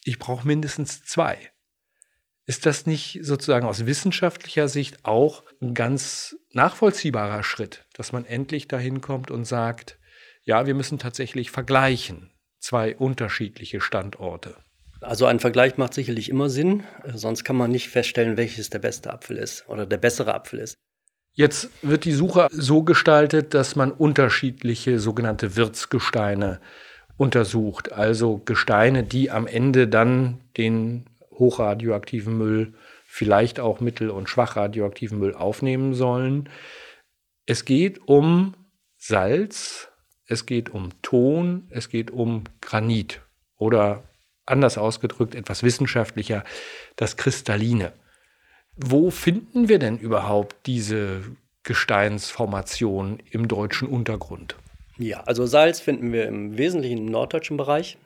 ich 0.04 0.18
brauche 0.18 0.46
mindestens 0.46 1.02
zwei. 1.02 1.50
Ist 2.46 2.64
das 2.64 2.86
nicht 2.86 3.18
sozusagen 3.22 3.66
aus 3.66 3.86
wissenschaftlicher 3.86 4.68
Sicht 4.68 5.04
auch 5.04 5.42
ein 5.60 5.74
ganz 5.74 6.36
nachvollziehbarer 6.52 7.42
Schritt, 7.42 7.84
dass 7.94 8.12
man 8.12 8.24
endlich 8.24 8.68
dahin 8.68 9.00
kommt 9.00 9.32
und 9.32 9.44
sagt, 9.44 9.98
ja, 10.44 10.64
wir 10.64 10.74
müssen 10.74 10.98
tatsächlich 10.98 11.50
vergleichen, 11.50 12.30
zwei 12.60 12.96
unterschiedliche 12.96 13.80
Standorte? 13.80 14.56
Also 15.00 15.26
ein 15.26 15.40
Vergleich 15.40 15.76
macht 15.76 15.94
sicherlich 15.94 16.28
immer 16.30 16.48
Sinn, 16.48 16.84
sonst 17.14 17.42
kann 17.42 17.56
man 17.56 17.72
nicht 17.72 17.88
feststellen, 17.88 18.36
welches 18.36 18.70
der 18.70 18.78
beste 18.78 19.12
Apfel 19.12 19.36
ist 19.36 19.68
oder 19.68 19.84
der 19.84 19.98
bessere 19.98 20.32
Apfel 20.32 20.60
ist. 20.60 20.76
Jetzt 21.32 21.68
wird 21.82 22.04
die 22.04 22.12
Suche 22.12 22.46
so 22.50 22.82
gestaltet, 22.82 23.54
dass 23.54 23.76
man 23.76 23.90
unterschiedliche 23.90 25.00
sogenannte 25.00 25.56
Wirtsgesteine 25.56 26.60
untersucht, 27.16 27.92
also 27.92 28.38
Gesteine, 28.38 29.02
die 29.02 29.30
am 29.30 29.46
Ende 29.46 29.88
dann 29.88 30.40
den 30.56 31.06
hochradioaktiven 31.38 32.36
Müll, 32.36 32.74
vielleicht 33.04 33.60
auch 33.60 33.80
mittel- 33.80 34.10
und 34.10 34.28
schwachradioaktiven 34.28 35.18
Müll 35.18 35.34
aufnehmen 35.34 35.94
sollen. 35.94 36.48
Es 37.46 37.64
geht 37.64 38.08
um 38.08 38.54
Salz, 38.96 39.88
es 40.26 40.46
geht 40.46 40.70
um 40.70 40.90
Ton, 41.02 41.68
es 41.70 41.88
geht 41.88 42.10
um 42.10 42.44
Granit 42.60 43.20
oder 43.56 44.02
anders 44.44 44.78
ausgedrückt, 44.78 45.34
etwas 45.34 45.62
wissenschaftlicher, 45.62 46.44
das 46.96 47.16
Kristalline. 47.16 47.92
Wo 48.76 49.10
finden 49.10 49.68
wir 49.68 49.78
denn 49.78 49.98
überhaupt 49.98 50.66
diese 50.66 51.22
Gesteinsformation 51.62 53.20
im 53.30 53.48
deutschen 53.48 53.88
Untergrund? 53.88 54.56
Ja, 54.98 55.22
also 55.24 55.46
Salz 55.46 55.80
finden 55.80 56.12
wir 56.12 56.26
im 56.26 56.56
Wesentlichen 56.56 56.98
im 56.98 57.06
norddeutschen 57.06 57.56
Bereich 57.56 57.98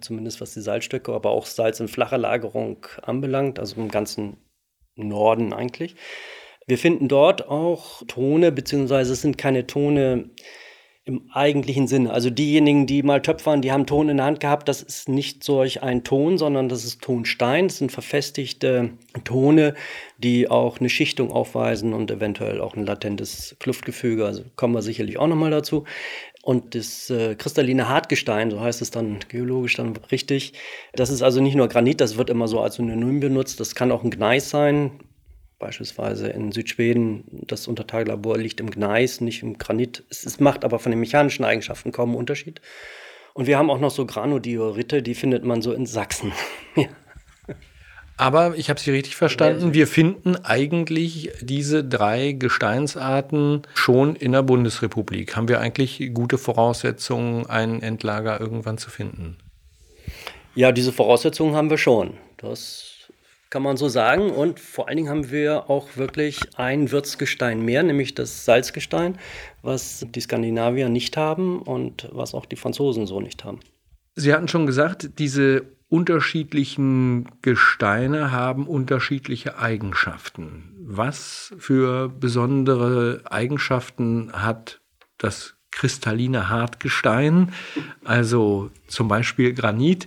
zumindest 0.00 0.40
was 0.40 0.54
die 0.54 0.60
Salzstöcke, 0.60 1.12
aber 1.12 1.30
auch 1.30 1.46
Salz 1.46 1.80
in 1.80 1.88
flacher 1.88 2.18
Lagerung 2.18 2.86
anbelangt, 3.02 3.58
also 3.58 3.80
im 3.80 3.88
ganzen 3.88 4.38
Norden 4.96 5.52
eigentlich. 5.52 5.96
Wir 6.66 6.78
finden 6.78 7.08
dort 7.08 7.48
auch 7.48 8.02
Tone, 8.08 8.50
beziehungsweise 8.50 9.12
es 9.12 9.22
sind 9.22 9.38
keine 9.38 9.66
Tone 9.66 10.30
im 11.06 11.30
eigentlichen 11.32 11.86
Sinne. 11.86 12.12
Also 12.12 12.30
diejenigen, 12.30 12.88
die 12.88 13.04
mal 13.04 13.22
Töpfern, 13.22 13.62
die 13.62 13.70
haben 13.70 13.86
Ton 13.86 14.08
in 14.08 14.16
der 14.16 14.26
Hand 14.26 14.40
gehabt, 14.40 14.68
das 14.68 14.82
ist 14.82 15.08
nicht 15.08 15.44
solch 15.44 15.80
ein 15.80 16.02
Ton, 16.02 16.36
sondern 16.36 16.68
das 16.68 16.84
ist 16.84 17.00
Tonstein. 17.00 17.68
Das 17.68 17.78
sind 17.78 17.92
verfestigte 17.92 18.90
Tone, 19.22 19.74
die 20.18 20.50
auch 20.50 20.80
eine 20.80 20.88
Schichtung 20.88 21.30
aufweisen 21.30 21.92
und 21.92 22.10
eventuell 22.10 22.60
auch 22.60 22.74
ein 22.74 22.84
latentes 22.84 23.54
Kluftgefüge. 23.60 24.26
Also 24.26 24.42
kommen 24.56 24.74
wir 24.74 24.82
sicherlich 24.82 25.16
auch 25.16 25.28
nochmal 25.28 25.52
dazu. 25.52 25.84
Und 26.46 26.76
das 26.76 27.10
äh, 27.10 27.34
kristalline 27.34 27.88
Hartgestein, 27.88 28.52
so 28.52 28.60
heißt 28.60 28.80
es 28.80 28.92
dann 28.92 29.18
geologisch 29.26 29.74
dann 29.74 29.96
richtig, 30.12 30.52
das 30.92 31.10
ist 31.10 31.20
also 31.20 31.40
nicht 31.40 31.56
nur 31.56 31.66
Granit, 31.66 32.00
das 32.00 32.18
wird 32.18 32.30
immer 32.30 32.46
so 32.46 32.60
als 32.60 32.76
Synonym 32.76 33.18
benutzt, 33.18 33.58
das 33.58 33.74
kann 33.74 33.90
auch 33.90 34.04
ein 34.04 34.12
Gneis 34.12 34.48
sein. 34.48 34.92
Beispielsweise 35.58 36.28
in 36.28 36.52
Südschweden, 36.52 37.24
das 37.48 37.66
Untertagelabor 37.66 38.38
liegt 38.38 38.60
im 38.60 38.70
Gneis, 38.70 39.20
nicht 39.20 39.42
im 39.42 39.58
Granit. 39.58 40.04
Es, 40.08 40.24
es 40.24 40.38
macht 40.38 40.64
aber 40.64 40.78
von 40.78 40.92
den 40.92 41.00
mechanischen 41.00 41.44
Eigenschaften 41.44 41.90
kaum 41.90 42.10
einen 42.10 42.18
Unterschied. 42.18 42.60
Und 43.34 43.48
wir 43.48 43.58
haben 43.58 43.68
auch 43.68 43.80
noch 43.80 43.90
so 43.90 44.06
Granodiorite, 44.06 45.02
die 45.02 45.16
findet 45.16 45.44
man 45.44 45.62
so 45.62 45.72
in 45.72 45.84
Sachsen. 45.84 46.30
ja. 46.76 46.86
Aber 48.16 48.56
ich 48.56 48.70
habe 48.70 48.80
Sie 48.80 48.90
richtig 48.90 49.14
verstanden, 49.14 49.74
wir 49.74 49.86
finden 49.86 50.36
eigentlich 50.36 51.30
diese 51.42 51.84
drei 51.84 52.32
Gesteinsarten 52.32 53.62
schon 53.74 54.16
in 54.16 54.32
der 54.32 54.42
Bundesrepublik. 54.42 55.36
Haben 55.36 55.48
wir 55.48 55.60
eigentlich 55.60 56.10
gute 56.14 56.38
Voraussetzungen, 56.38 57.46
ein 57.46 57.82
Endlager 57.82 58.40
irgendwann 58.40 58.78
zu 58.78 58.88
finden? 58.88 59.36
Ja, 60.54 60.72
diese 60.72 60.92
Voraussetzungen 60.92 61.54
haben 61.54 61.68
wir 61.68 61.76
schon. 61.76 62.14
Das 62.38 62.96
kann 63.50 63.62
man 63.62 63.76
so 63.76 63.88
sagen. 63.88 64.30
Und 64.30 64.60
vor 64.60 64.88
allen 64.88 64.96
Dingen 64.96 65.10
haben 65.10 65.30
wir 65.30 65.68
auch 65.68 65.96
wirklich 65.96 66.40
ein 66.56 66.90
Wirtsgestein 66.90 67.62
mehr, 67.62 67.82
nämlich 67.82 68.14
das 68.14 68.46
Salzgestein, 68.46 69.18
was 69.60 70.06
die 70.14 70.20
Skandinavier 70.20 70.88
nicht 70.88 71.18
haben 71.18 71.60
und 71.60 72.08
was 72.12 72.32
auch 72.32 72.46
die 72.46 72.56
Franzosen 72.56 73.06
so 73.06 73.20
nicht 73.20 73.44
haben. 73.44 73.60
Sie 74.14 74.32
hatten 74.32 74.48
schon 74.48 74.66
gesagt, 74.66 75.18
diese 75.18 75.66
unterschiedlichen 75.96 77.26
Gesteine 77.40 78.30
haben 78.30 78.66
unterschiedliche 78.66 79.58
Eigenschaften. 79.58 80.74
Was 80.78 81.54
für 81.58 82.10
besondere 82.10 83.22
Eigenschaften 83.24 84.30
hat 84.34 84.82
das 85.16 85.54
kristalline 85.70 86.50
Hartgestein, 86.50 87.52
also 88.04 88.70
zum 88.88 89.08
Beispiel 89.08 89.54
Granit, 89.54 90.06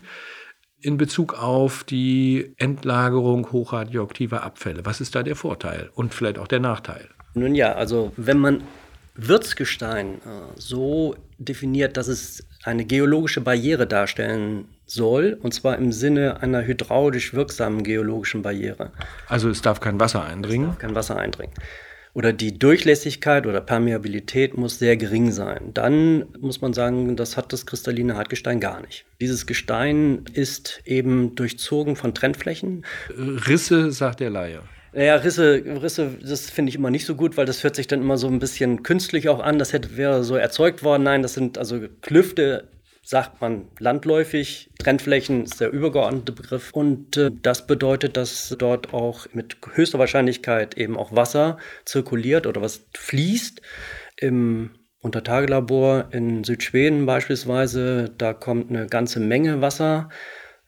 in 0.80 0.98
Bezug 0.98 1.34
auf 1.34 1.84
die 1.84 2.54
Endlagerung 2.58 3.52
hochradioaktiver 3.52 4.44
Abfälle? 4.44 4.86
Was 4.86 5.02
ist 5.02 5.16
da 5.16 5.24
der 5.24 5.36
Vorteil 5.36 5.90
und 5.96 6.14
vielleicht 6.14 6.38
auch 6.38 6.48
der 6.48 6.60
Nachteil? 6.60 7.10
Nun 7.34 7.56
ja, 7.56 7.74
also 7.74 8.14
wenn 8.16 8.38
man 8.38 8.62
Wirtsgestein 9.28 10.16
äh, 10.16 10.20
so 10.56 11.16
definiert, 11.38 11.98
dass 11.98 12.08
es 12.08 12.46
eine 12.64 12.86
geologische 12.86 13.42
Barriere 13.42 13.88
darstellen 13.88 14.66
soll, 14.86 15.38
und 15.42 15.54
zwar 15.54 15.78
im 15.78 15.92
Sinne 15.92 16.42
einer 16.42 16.66
hydraulisch 16.66 17.34
wirksamen 17.34 17.84
geologischen 17.84 18.42
Barriere. 18.42 18.92
Also 19.28 19.50
es 19.50 19.62
darf 19.62 19.80
kein 19.80 20.00
Wasser 20.00 20.26
eindringen? 20.26 20.70
Es 20.70 20.74
darf 20.74 20.82
kein 20.82 20.96
Wasser 20.96 21.18
eindringen. 21.18 21.54
Oder 22.14 22.34
die 22.34 22.58
Durchlässigkeit 22.58 23.46
oder 23.46 23.62
Permeabilität 23.62 24.58
muss 24.58 24.80
sehr 24.80 24.98
gering 24.98 25.32
sein. 25.32 25.72
Dann 25.74 26.26
muss 26.40 26.60
man 26.60 26.74
sagen, 26.74 27.16
das 27.16 27.38
hat 27.38 27.54
das 27.54 27.66
kristalline 27.68 28.16
Hartgestein 28.16 28.60
gar 28.60 28.82
nicht. 28.82 29.06
Dieses 29.22 29.46
Gestein 29.46 30.26
ist 30.34 30.82
eben 30.86 31.36
durchzogen 31.36 31.96
von 31.96 32.16
Trennflächen. 32.16 32.84
Risse, 33.16 33.92
sagt 33.92 34.22
der 34.22 34.32
Laie. 34.32 34.62
Naja, 34.94 35.16
Risse, 35.16 35.64
Risse, 35.82 36.18
das 36.22 36.50
finde 36.50 36.70
ich 36.70 36.76
immer 36.76 36.90
nicht 36.90 37.06
so 37.06 37.16
gut, 37.16 37.38
weil 37.38 37.46
das 37.46 37.64
hört 37.64 37.76
sich 37.76 37.88
dann 37.88 38.02
immer 38.02 38.18
so 38.18 38.28
ein 38.28 38.40
bisschen 38.40 38.84
künstlich 38.84 39.30
auch 39.30 39.40
an. 39.40 39.60
Das 39.60 39.74
hätte, 39.74 39.98
wäre 39.98 40.24
so 40.24 40.36
erzeugt 40.36 40.84
worden. 40.84 41.04
Nein, 41.04 41.22
das 41.22 41.36
sind 41.36 41.58
also 41.58 41.80
Klüfte, 42.02 42.68
sagt 43.04 43.40
man 43.42 43.68
landläufig. 43.80 44.72
Trennflächen 44.80 45.44
ist 45.44 45.62
der 45.62 45.72
übergeordnete 45.72 46.32
Begriff. 46.32 46.72
Und 46.74 47.18
äh, 47.18 47.32
das 47.42 47.68
bedeutet, 47.68 48.18
dass 48.18 48.56
dort 48.58 48.94
auch 48.94 49.28
mit 49.34 49.58
höchster 49.74 50.00
Wahrscheinlichkeit 50.00 50.78
eben 50.78 50.98
auch 50.98 51.16
Wasser 51.16 51.58
zirkuliert 51.86 52.48
oder 52.48 52.62
was 52.62 52.86
fließt. 52.98 53.62
Im 54.18 54.72
Untertagelabor 55.02 56.10
in 56.12 56.44
Südschweden 56.44 57.06
beispielsweise, 57.06 58.12
da 58.18 58.34
kommt 58.34 58.70
eine 58.70 58.88
ganze 58.88 59.20
Menge 59.20 59.62
Wasser 59.62 60.10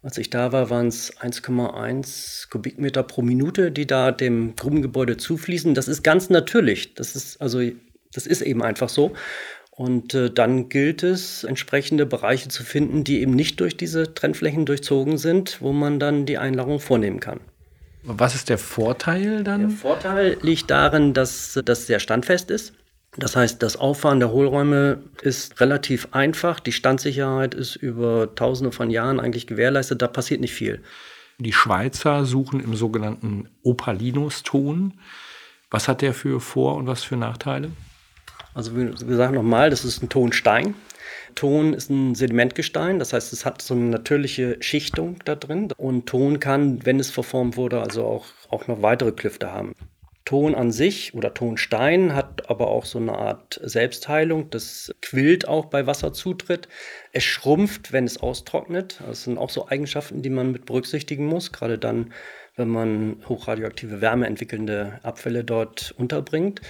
Als 0.03 0.17
ich 0.17 0.31
da 0.31 0.51
war, 0.51 0.69
waren 0.71 0.87
es 0.87 1.15
1,1 1.17 2.49
Kubikmeter 2.49 3.03
pro 3.03 3.21
Minute, 3.21 3.71
die 3.71 3.85
da 3.85 4.11
dem 4.11 4.55
Grubengebäude 4.55 5.17
zufließen. 5.17 5.75
Das 5.75 5.87
ist 5.87 6.03
ganz 6.03 6.29
natürlich. 6.29 6.95
Das 6.95 7.15
ist 7.15 7.39
also, 7.39 7.61
das 8.11 8.25
ist 8.25 8.41
eben 8.41 8.63
einfach 8.63 8.89
so. 8.89 9.13
Und 9.69 10.13
äh, 10.15 10.31
dann 10.31 10.69
gilt 10.69 11.03
es, 11.03 11.43
entsprechende 11.43 12.05
Bereiche 12.05 12.49
zu 12.49 12.63
finden, 12.63 13.03
die 13.03 13.21
eben 13.21 13.33
nicht 13.33 13.59
durch 13.59 13.77
diese 13.77 14.13
Trennflächen 14.13 14.65
durchzogen 14.65 15.17
sind, 15.17 15.61
wo 15.61 15.71
man 15.71 15.99
dann 15.99 16.25
die 16.25 16.37
Einlagerung 16.37 16.79
vornehmen 16.79 17.19
kann. 17.19 17.39
Was 18.03 18.33
ist 18.33 18.49
der 18.49 18.57
Vorteil 18.57 19.43
dann? 19.43 19.61
Der 19.61 19.69
Vorteil 19.69 20.37
liegt 20.41 20.71
darin, 20.71 21.13
dass 21.13 21.59
das 21.63 21.85
sehr 21.85 21.99
standfest 21.99 22.49
ist. 22.49 22.73
Das 23.17 23.35
heißt, 23.35 23.61
das 23.61 23.75
Auffahren 23.75 24.19
der 24.19 24.31
Hohlräume 24.31 25.03
ist 25.21 25.59
relativ 25.59 26.07
einfach. 26.11 26.59
Die 26.59 26.71
Standsicherheit 26.71 27.53
ist 27.53 27.75
über 27.75 28.33
tausende 28.35 28.71
von 28.71 28.89
Jahren 28.89 29.19
eigentlich 29.19 29.47
gewährleistet. 29.47 30.01
Da 30.01 30.07
passiert 30.07 30.39
nicht 30.39 30.53
viel. 30.53 30.81
Die 31.37 31.53
Schweizer 31.53 32.25
suchen 32.25 32.61
im 32.61 32.75
sogenannten 32.75 33.49
Opalinus-Ton. 33.63 34.93
Was 35.69 35.87
hat 35.87 36.01
der 36.01 36.13
für 36.13 36.39
Vor- 36.39 36.75
und 36.75 36.87
was 36.87 37.03
für 37.03 37.17
Nachteile? 37.17 37.71
Also 38.53 38.75
wie 38.75 38.91
gesagt 39.05 39.33
nochmal, 39.33 39.69
das 39.69 39.83
ist 39.83 40.03
ein 40.03 40.09
Tonstein. 40.09 40.75
Ton 41.35 41.73
ist 41.73 41.89
ein 41.89 42.15
Sedimentgestein, 42.15 42.99
das 42.99 43.13
heißt, 43.13 43.31
es 43.31 43.45
hat 43.45 43.61
so 43.61 43.73
eine 43.73 43.85
natürliche 43.85 44.57
Schichtung 44.59 45.17
da 45.25 45.35
drin. 45.35 45.71
Und 45.77 46.07
Ton 46.07 46.39
kann, 46.39 46.85
wenn 46.85 46.99
es 46.99 47.09
verformt 47.09 47.57
wurde, 47.57 47.81
also 47.81 48.05
auch, 48.05 48.25
auch 48.49 48.67
noch 48.67 48.81
weitere 48.81 49.11
Klüfte 49.11 49.51
haben. 49.51 49.73
Ton 50.31 50.55
an 50.55 50.71
sich 50.71 51.13
oder 51.13 51.33
Tonstein 51.33 52.15
hat 52.15 52.49
aber 52.49 52.69
auch 52.69 52.85
so 52.85 52.99
eine 52.99 53.17
Art 53.17 53.59
Selbstheilung. 53.65 54.49
Das 54.49 54.95
quillt 55.01 55.45
auch 55.45 55.65
bei 55.65 55.87
Wasserzutritt. 55.87 56.69
Es 57.11 57.25
schrumpft, 57.25 57.91
wenn 57.91 58.05
es 58.05 58.17
austrocknet. 58.17 59.01
Das 59.05 59.25
sind 59.25 59.37
auch 59.37 59.49
so 59.49 59.67
Eigenschaften, 59.67 60.21
die 60.21 60.29
man 60.29 60.53
mit 60.53 60.65
berücksichtigen 60.65 61.25
muss, 61.25 61.51
gerade 61.51 61.77
dann, 61.77 62.13
wenn 62.55 62.69
man 62.69 63.17
hochradioaktive 63.27 63.99
Wärme 63.99 64.25
entwickelnde 64.25 65.01
Abfälle 65.03 65.43
dort 65.43 65.93
unterbringt 65.97 66.61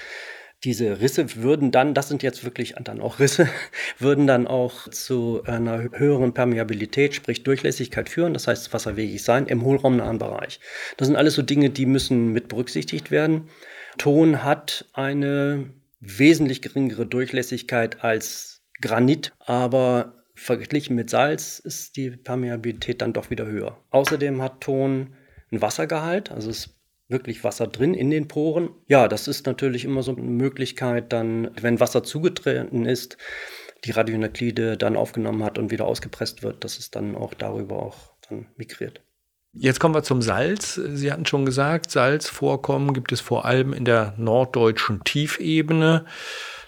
diese 0.63 1.01
Risse 1.01 1.35
würden 1.37 1.71
dann, 1.71 1.93
das 1.93 2.07
sind 2.07 2.21
jetzt 2.21 2.43
wirklich 2.43 2.75
dann 2.83 3.01
auch 3.01 3.19
Risse, 3.19 3.47
würden 3.99 4.27
dann 4.27 4.47
auch 4.47 4.87
zu 4.89 5.43
einer 5.45 5.89
höheren 5.91 6.33
Permeabilität, 6.33 7.15
sprich 7.15 7.43
Durchlässigkeit 7.43 8.09
führen, 8.09 8.33
das 8.33 8.47
heißt 8.47 8.71
wasserwegig 8.73 9.23
sein, 9.23 9.47
im 9.47 9.63
hohlraumnahen 9.63 10.19
Bereich. 10.19 10.59
Das 10.97 11.07
sind 11.07 11.17
alles 11.17 11.33
so 11.33 11.41
Dinge, 11.41 11.71
die 11.71 11.85
müssen 11.85 12.31
mit 12.31 12.47
berücksichtigt 12.47 13.09
werden. 13.09 13.49
Ton 13.97 14.43
hat 14.43 14.85
eine 14.93 15.71
wesentlich 15.99 16.61
geringere 16.61 17.05
Durchlässigkeit 17.05 18.03
als 18.03 18.61
Granit, 18.81 19.33
aber 19.39 20.23
verglichen 20.35 20.95
mit 20.95 21.09
Salz 21.09 21.59
ist 21.59 21.97
die 21.97 22.11
Permeabilität 22.11 23.01
dann 23.01 23.13
doch 23.13 23.29
wieder 23.29 23.45
höher. 23.45 23.77
Außerdem 23.91 24.41
hat 24.41 24.61
Ton 24.61 25.15
einen 25.51 25.61
Wassergehalt, 25.61 26.31
also 26.31 26.49
es 26.49 26.80
wirklich 27.11 27.43
Wasser 27.43 27.67
drin 27.67 27.93
in 27.93 28.09
den 28.09 28.27
Poren. 28.27 28.69
Ja, 28.87 29.07
das 29.07 29.27
ist 29.27 29.45
natürlich 29.45 29.85
immer 29.85 30.03
so 30.03 30.15
eine 30.15 30.21
Möglichkeit, 30.21 31.13
dann, 31.13 31.51
wenn 31.59 31.79
Wasser 31.79 32.03
zugetreten 32.03 32.85
ist, 32.85 33.17
die 33.83 33.91
Radionuklide 33.91 34.77
dann 34.77 34.95
aufgenommen 34.95 35.43
hat 35.43 35.57
und 35.57 35.71
wieder 35.71 35.85
ausgepresst 35.85 36.43
wird, 36.43 36.63
dass 36.63 36.79
es 36.79 36.91
dann 36.91 37.15
auch 37.15 37.33
darüber 37.33 37.77
auch 37.77 37.97
dann 38.29 38.47
migriert. 38.55 39.01
Jetzt 39.53 39.79
kommen 39.79 39.93
wir 39.93 40.03
zum 40.03 40.21
Salz. 40.21 40.75
Sie 40.75 41.11
hatten 41.11 41.25
schon 41.25 41.45
gesagt, 41.45 41.91
Salzvorkommen 41.91 42.93
gibt 42.93 43.11
es 43.11 43.19
vor 43.19 43.43
allem 43.43 43.73
in 43.73 43.83
der 43.83 44.13
norddeutschen 44.17 45.03
Tiefebene. 45.03 46.05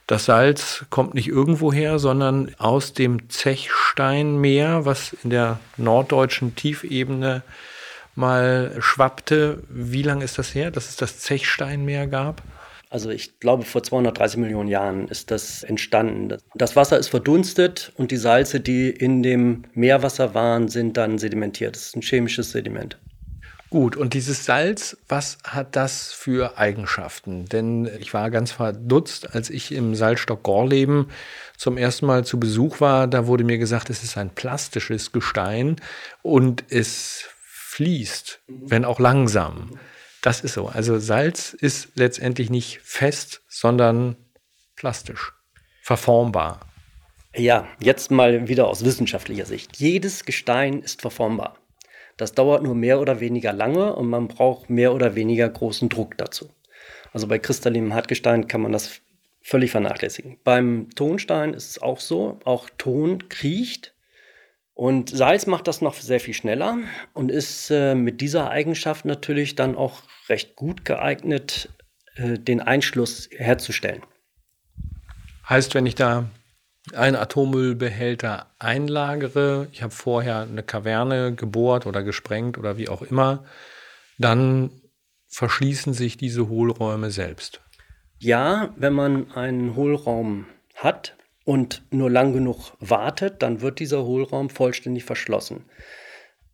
Das 0.05 0.25
Salz 0.25 0.85
kommt 0.89 1.13
nicht 1.13 1.29
irgendwo 1.29 1.71
her, 1.71 1.97
sondern 1.97 2.53
aus 2.57 2.91
dem 2.91 3.29
Zechsteinmeer, 3.29 4.85
was 4.85 5.15
in 5.23 5.29
der 5.29 5.61
norddeutschen 5.77 6.55
Tiefebene 6.55 7.43
äh, 7.47 7.72
mal 8.15 8.75
schwappte. 8.79 9.63
Wie 9.69 10.03
lange 10.03 10.23
ist 10.23 10.37
das 10.37 10.53
her, 10.53 10.71
dass 10.71 10.89
es 10.89 10.95
das 10.95 11.19
Zechsteinmeer 11.19 12.07
gab? 12.07 12.41
Also 12.89 13.09
ich 13.09 13.39
glaube, 13.39 13.63
vor 13.63 13.81
230 13.81 14.39
Millionen 14.39 14.69
Jahren 14.69 15.07
ist 15.07 15.31
das 15.31 15.63
entstanden. 15.63 16.37
Das 16.53 16.75
Wasser 16.75 16.99
ist 16.99 17.07
verdunstet 17.07 17.91
und 17.97 18.11
die 18.11 18.17
Salze, 18.17 18.59
die 18.59 18.91
in 18.91 19.23
dem 19.23 19.63
Meerwasser 19.73 20.35
waren, 20.35 20.67
sind 20.67 20.95
dann 20.95 21.17
sedimentiert. 21.17 21.75
Das 21.75 21.87
ist 21.87 21.95
ein 21.95 22.03
chemisches 22.03 22.51
Sediment. 22.51 22.99
Gut, 23.71 23.95
und 23.95 24.13
dieses 24.13 24.45
Salz, 24.45 24.95
was 25.09 25.39
hat 25.43 25.75
das 25.75 26.13
für 26.13 26.59
Eigenschaften? 26.59 27.45
Denn 27.45 27.89
ich 27.99 28.13
war 28.13 28.29
ganz 28.29 28.51
verdutzt, 28.51 29.33
als 29.33 29.49
ich 29.49 29.71
im 29.71 29.95
Salzstock 29.95 30.43
Gorleben 30.43 31.07
zum 31.57 31.77
ersten 31.77 32.05
Mal 32.05 32.23
zu 32.23 32.39
Besuch 32.39 32.79
war. 32.79 33.07
Da 33.07 33.25
wurde 33.25 33.43
mir 33.43 33.57
gesagt, 33.57 33.89
es 33.89 34.03
ist 34.03 34.15
ein 34.15 34.29
plastisches 34.29 35.11
Gestein 35.11 35.77
und 36.21 36.63
es 36.69 37.25
fließt, 37.73 38.41
wenn 38.47 38.85
auch 38.85 38.99
langsam. 38.99 39.79
Das 40.21 40.41
ist 40.41 40.53
so. 40.53 40.67
Also 40.67 40.99
Salz 40.99 41.53
ist 41.53 41.89
letztendlich 41.95 42.49
nicht 42.51 42.79
fest, 42.83 43.41
sondern 43.47 44.15
plastisch, 44.75 45.33
verformbar. 45.81 46.59
Ja, 47.35 47.67
jetzt 47.79 48.11
mal 48.11 48.47
wieder 48.47 48.67
aus 48.67 48.85
wissenschaftlicher 48.85 49.45
Sicht. 49.45 49.77
Jedes 49.77 50.23
Gestein 50.23 50.83
ist 50.83 51.01
verformbar. 51.01 51.57
Das 52.15 52.33
dauert 52.33 52.61
nur 52.61 52.75
mehr 52.75 52.99
oder 52.99 53.19
weniger 53.19 53.53
lange 53.53 53.95
und 53.95 54.07
man 54.07 54.27
braucht 54.27 54.69
mehr 54.69 54.93
oder 54.93 55.15
weniger 55.15 55.49
großen 55.49 55.89
Druck 55.89 56.15
dazu. 56.17 56.51
Also 57.11 57.27
bei 57.27 57.39
kristallinem 57.39 57.95
Hartgestein 57.95 58.47
kann 58.47 58.61
man 58.61 58.71
das 58.71 59.01
völlig 59.41 59.71
vernachlässigen. 59.71 60.37
Beim 60.43 60.89
Tonstein 60.95 61.55
ist 61.55 61.71
es 61.71 61.81
auch 61.81 61.99
so, 61.99 62.39
auch 62.45 62.69
Ton 62.77 63.29
kriecht 63.29 63.92
und 64.73 65.09
Salz 65.09 65.45
macht 65.45 65.67
das 65.67 65.81
noch 65.81 65.93
sehr 65.93 66.19
viel 66.19 66.33
schneller 66.33 66.77
und 67.13 67.29
ist 67.29 67.69
äh, 67.69 67.93
mit 67.93 68.21
dieser 68.21 68.49
Eigenschaft 68.49 69.05
natürlich 69.05 69.55
dann 69.55 69.75
auch 69.75 70.01
recht 70.29 70.55
gut 70.55 70.83
geeignet, 70.83 71.69
äh, 72.15 72.39
den 72.39 72.59
Einschluss 72.59 73.29
herzustellen. 73.31 74.01
Heißt, 75.47 75.75
wenn 75.75 75.85
ich 75.85 75.95
da 75.95 76.29
einen 76.93 77.15
Atommüllbehälter 77.15 78.47
einlagere, 78.59 79.67
ich 79.71 79.83
habe 79.83 79.93
vorher 79.93 80.41
eine 80.41 80.63
Kaverne 80.63 81.33
gebohrt 81.35 81.85
oder 81.85 82.03
gesprengt 82.03 82.57
oder 82.57 82.77
wie 82.77 82.89
auch 82.89 83.01
immer, 83.03 83.45
dann 84.17 84.71
verschließen 85.27 85.93
sich 85.93 86.17
diese 86.17 86.49
Hohlräume 86.49 87.11
selbst. 87.11 87.61
Ja, 88.19 88.73
wenn 88.77 88.93
man 88.93 89.31
einen 89.31 89.75
Hohlraum 89.75 90.45
hat, 90.75 91.15
und 91.45 91.83
nur 91.91 92.09
lang 92.09 92.33
genug 92.33 92.73
wartet, 92.79 93.41
dann 93.41 93.61
wird 93.61 93.79
dieser 93.79 94.03
Hohlraum 94.03 94.49
vollständig 94.49 95.03
verschlossen. 95.03 95.65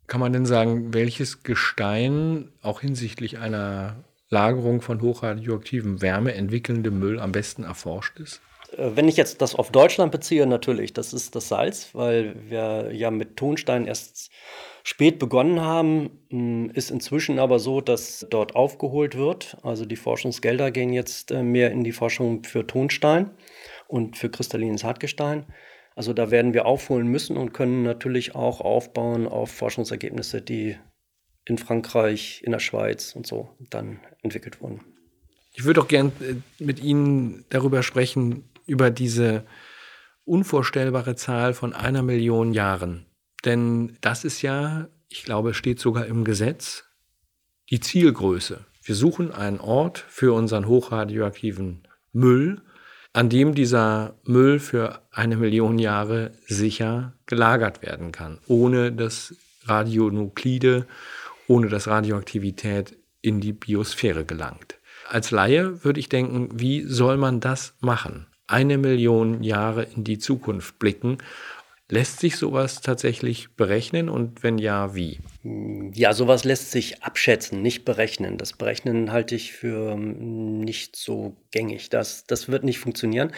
Kann 0.08 0.20
man 0.20 0.34
denn 0.34 0.46
sagen, 0.46 0.94
welches 0.94 1.44
Gestein 1.44 2.52
auch 2.64 2.82
hinsichtlich 2.82 3.38
einer 3.38 4.04
Lagerung 4.30 4.82
von 4.82 5.02
hochradioaktivem 5.02 6.02
Wärme 6.02 6.34
entwickelndem 6.34 7.00
Müll 7.00 7.20
am 7.20 7.32
besten 7.32 7.64
erforscht 7.64 8.20
ist? 8.20 8.42
Äh, 8.76 8.92
wenn 8.96 9.08
ich 9.08 9.18
jetzt 9.18 9.42
das 9.42 9.56
auf 9.56 9.72
Deutschland 9.72 10.12
beziehe, 10.12 10.48
natürlich, 10.48 10.94
das 10.94 11.14
ist 11.14 11.36
das 11.36 11.50
Salz, 11.50 11.90
weil 11.94 12.36
wir 12.50 12.92
ja 12.92 13.12
mit 13.12 13.38
Tonstein 13.38 13.86
erst 13.86 14.32
spät 14.84 15.20
begonnen 15.20 15.62
haben, 15.62 16.10
hm, 16.30 16.72
ist 16.74 16.90
inzwischen 16.90 17.38
aber 17.38 17.60
so, 17.60 17.82
dass 17.82 18.26
dort 18.30 18.56
aufgeholt 18.56 19.16
wird. 19.16 19.58
Also 19.62 19.86
die 19.86 19.96
Forschungsgelder 19.96 20.72
gehen 20.72 20.94
jetzt 20.94 21.32
äh, 21.32 21.44
mehr 21.44 21.72
in 21.72 21.84
die 21.84 21.92
Forschung 21.92 22.44
für 22.44 22.66
Tonstein 22.66 23.30
und 23.90 24.18
für 24.18 24.30
kristallines 24.30 24.84
Hartgestein. 24.84 25.46
Also 25.96 26.14
da 26.14 26.32
werden 26.32 26.54
wir 26.54 26.66
aufholen 26.66 27.08
müssen 27.08 27.36
und 27.36 27.54
können 27.54 27.84
natürlich 27.84 28.36
auch 28.36 28.62
aufbauen 28.62 29.28
auf 29.28 29.52
Forschungsergebnisse, 29.52 30.42
die 30.42 30.78
in 31.46 31.58
Frankreich, 31.58 32.42
in 32.46 32.52
der 32.52 32.60
Schweiz 32.60 33.16
und 33.16 33.26
so 33.26 33.50
dann 33.70 34.00
entwickelt 34.22 34.62
wurden. 34.62 34.82
Ich 35.54 35.66
würde 35.66 35.82
auch 35.82 35.88
gern 35.88 36.12
äh, 36.22 36.36
mit 36.64 36.82
Ihnen 36.82 37.46
darüber 37.50 37.84
sprechen, 37.84 38.44
über 38.68 38.92
diese 38.92 39.46
unvorstellbare 40.26 41.16
Zahl 41.16 41.56
von 41.56 41.74
einer 41.74 42.04
Million 42.04 42.54
Jahren. 42.54 43.08
Denn 43.44 43.98
das 44.02 44.24
ist 44.24 44.44
ja, 44.44 44.88
ich 45.08 45.24
glaube, 45.24 45.56
steht 45.56 45.80
sogar 45.80 46.06
im 46.06 46.24
Gesetz, 46.24 46.86
die 47.72 47.80
Zielgröße. 47.80 48.66
Wir 48.84 48.96
suchen 48.96 49.32
einen 49.32 49.60
Ort 49.60 49.98
für 50.08 50.34
unseren 50.34 50.68
hochradioaktiven 50.68 51.88
Müll, 52.14 52.62
an 53.14 53.30
dem 53.30 53.56
dieser 53.56 54.16
Müll 54.24 54.60
für 54.60 55.02
eine 55.12 55.36
Million 55.36 55.80
Jahre 55.80 56.32
sicher 56.48 57.14
gelagert 57.26 57.82
werden 57.82 58.12
kann, 58.12 58.40
ohne 58.48 58.92
dass 58.92 59.36
Radionuklide, 59.66 60.86
ohne 61.48 61.70
dass 61.70 61.88
Radioaktivität 61.88 62.96
in 63.22 63.42
die 63.42 63.54
Biosphäre 63.54 64.26
gelangt. 64.26 64.76
Als 65.08 65.32
Laie 65.32 65.84
würde 65.84 66.00
ich 66.00 66.10
denken, 66.10 66.50
wie 66.54 66.84
soll 66.84 67.18
man 67.18 67.40
das 67.40 67.74
machen? 67.80 68.28
Eine 68.48 68.78
Million 68.78 69.44
Jahre 69.44 69.84
in 69.96 70.04
die 70.04 70.20
Zukunft 70.20 70.80
blicken. 70.80 71.18
Lässt 71.92 72.20
sich 72.20 72.36
sowas 72.36 72.82
tatsächlich 72.82 73.56
berechnen 73.56 74.10
und 74.10 74.44
wenn 74.44 74.60
ja, 74.60 74.94
wie? 74.94 75.20
Ja, 75.96 76.14
sowas 76.14 76.44
lässt 76.44 76.70
sich 76.70 77.02
abschätzen, 77.02 77.64
nicht 77.64 77.84
berechnen. 77.84 78.38
Das 78.38 78.54
Berechnen 78.54 79.12
halte 79.12 79.34
ich 79.34 79.54
für 79.54 79.94
ähm, 79.94 80.60
nicht 80.60 80.96
so 80.96 81.36
gängig. 81.50 81.90
Das, 81.90 82.26
das 82.26 82.48
wird 82.48 82.64
nicht 82.64 82.78
funktionieren. 82.78 83.32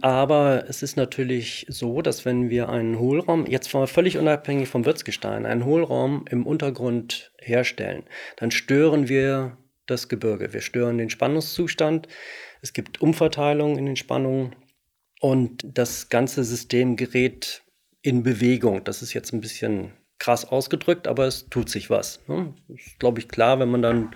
Aber 0.00 0.64
es 0.68 0.82
ist 0.82 0.96
natürlich 0.96 1.64
so, 1.68 2.02
dass 2.02 2.24
wenn 2.24 2.50
wir 2.50 2.68
einen 2.70 2.98
Hohlraum, 2.98 3.46
jetzt 3.46 3.68
völlig 3.68 4.18
unabhängig 4.18 4.68
vom 4.68 4.84
Wirtsgestein, 4.84 5.46
einen 5.46 5.64
Hohlraum 5.64 6.24
im 6.28 6.44
Untergrund 6.44 7.32
herstellen, 7.38 8.02
dann 8.36 8.50
stören 8.50 9.08
wir 9.08 9.58
das 9.86 10.08
Gebirge. 10.08 10.52
Wir 10.52 10.60
stören 10.60 10.98
den 10.98 11.10
Spannungszustand. 11.10 12.08
Es 12.62 12.72
gibt 12.72 13.00
Umverteilung 13.00 13.78
in 13.78 13.86
den 13.86 13.96
Spannungen. 13.96 14.56
Und 15.20 15.64
das 15.64 16.08
ganze 16.08 16.42
System 16.42 16.96
gerät 16.96 17.61
in 18.02 18.22
Bewegung. 18.22 18.84
Das 18.84 19.02
ist 19.02 19.14
jetzt 19.14 19.32
ein 19.32 19.40
bisschen 19.40 19.92
krass 20.22 20.44
ausgedrückt, 20.44 21.08
aber 21.08 21.26
es 21.26 21.48
tut 21.50 21.68
sich 21.68 21.90
was. 21.90 22.20
Ne? 22.28 22.54
Ist, 22.68 23.00
glaube 23.00 23.18
ich, 23.18 23.26
klar, 23.26 23.58
wenn 23.58 23.68
man 23.68 23.82
dann, 23.82 24.14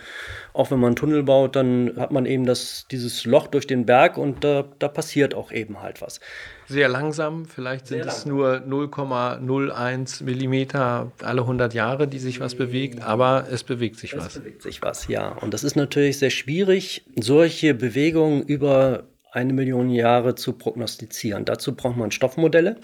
auch 0.53 0.71
wenn 0.71 0.79
man 0.79 0.91
einen 0.91 0.97
Tunnel 0.97 1.25
baut, 1.25 1.57
dann 1.57 1.95
hat 1.97 2.13
man 2.13 2.27
eben 2.27 2.47
das, 2.47 2.87
dieses 2.93 3.25
Loch 3.25 3.49
durch 3.49 3.67
den 3.67 3.87
Berg 3.87 4.17
und 4.17 4.45
da, 4.45 4.65
da 4.79 4.87
passiert 4.87 5.35
auch 5.35 5.51
eben 5.51 5.83
halt 5.83 6.01
was. 6.01 6.21
Sehr 6.69 6.89
langsam, 6.89 7.45
vielleicht 7.45 7.89
sind 7.89 8.05
Sehr 8.05 8.13
es 8.13 8.25
nur 8.25 8.59
0,01 8.59 10.23
Millimeter 10.23 11.11
alle 11.23 11.41
100 11.41 11.75
Jahre, 11.75 12.07
die 12.07 12.21
sich 12.21 12.39
was 12.39 12.55
bewegt, 12.55 13.03
aber 13.03 13.49
es 13.51 13.65
bewegt 13.65 13.99
sich 13.99 14.13
es 14.13 14.19
was. 14.21 14.27
Es 14.29 14.39
bewegt 14.39 14.63
sich 14.63 14.83
was, 14.83 15.09
ja. 15.09 15.31
Und 15.31 15.55
das 15.55 15.65
ist 15.65 15.75
natürlich 15.75 16.21
sehr 16.21 16.31
schwierig, 16.31 17.05
solche 17.17 17.75
Bewegungen 17.75 18.43
über 18.45 19.09
eine 19.33 19.53
Million 19.53 19.91
Jahre 19.91 20.37
zu 20.37 20.53
prognostizieren. 20.53 21.45
Dazu 21.45 21.75
braucht 21.75 21.97
man 21.97 22.13
Stoffmodelle. 22.13 22.77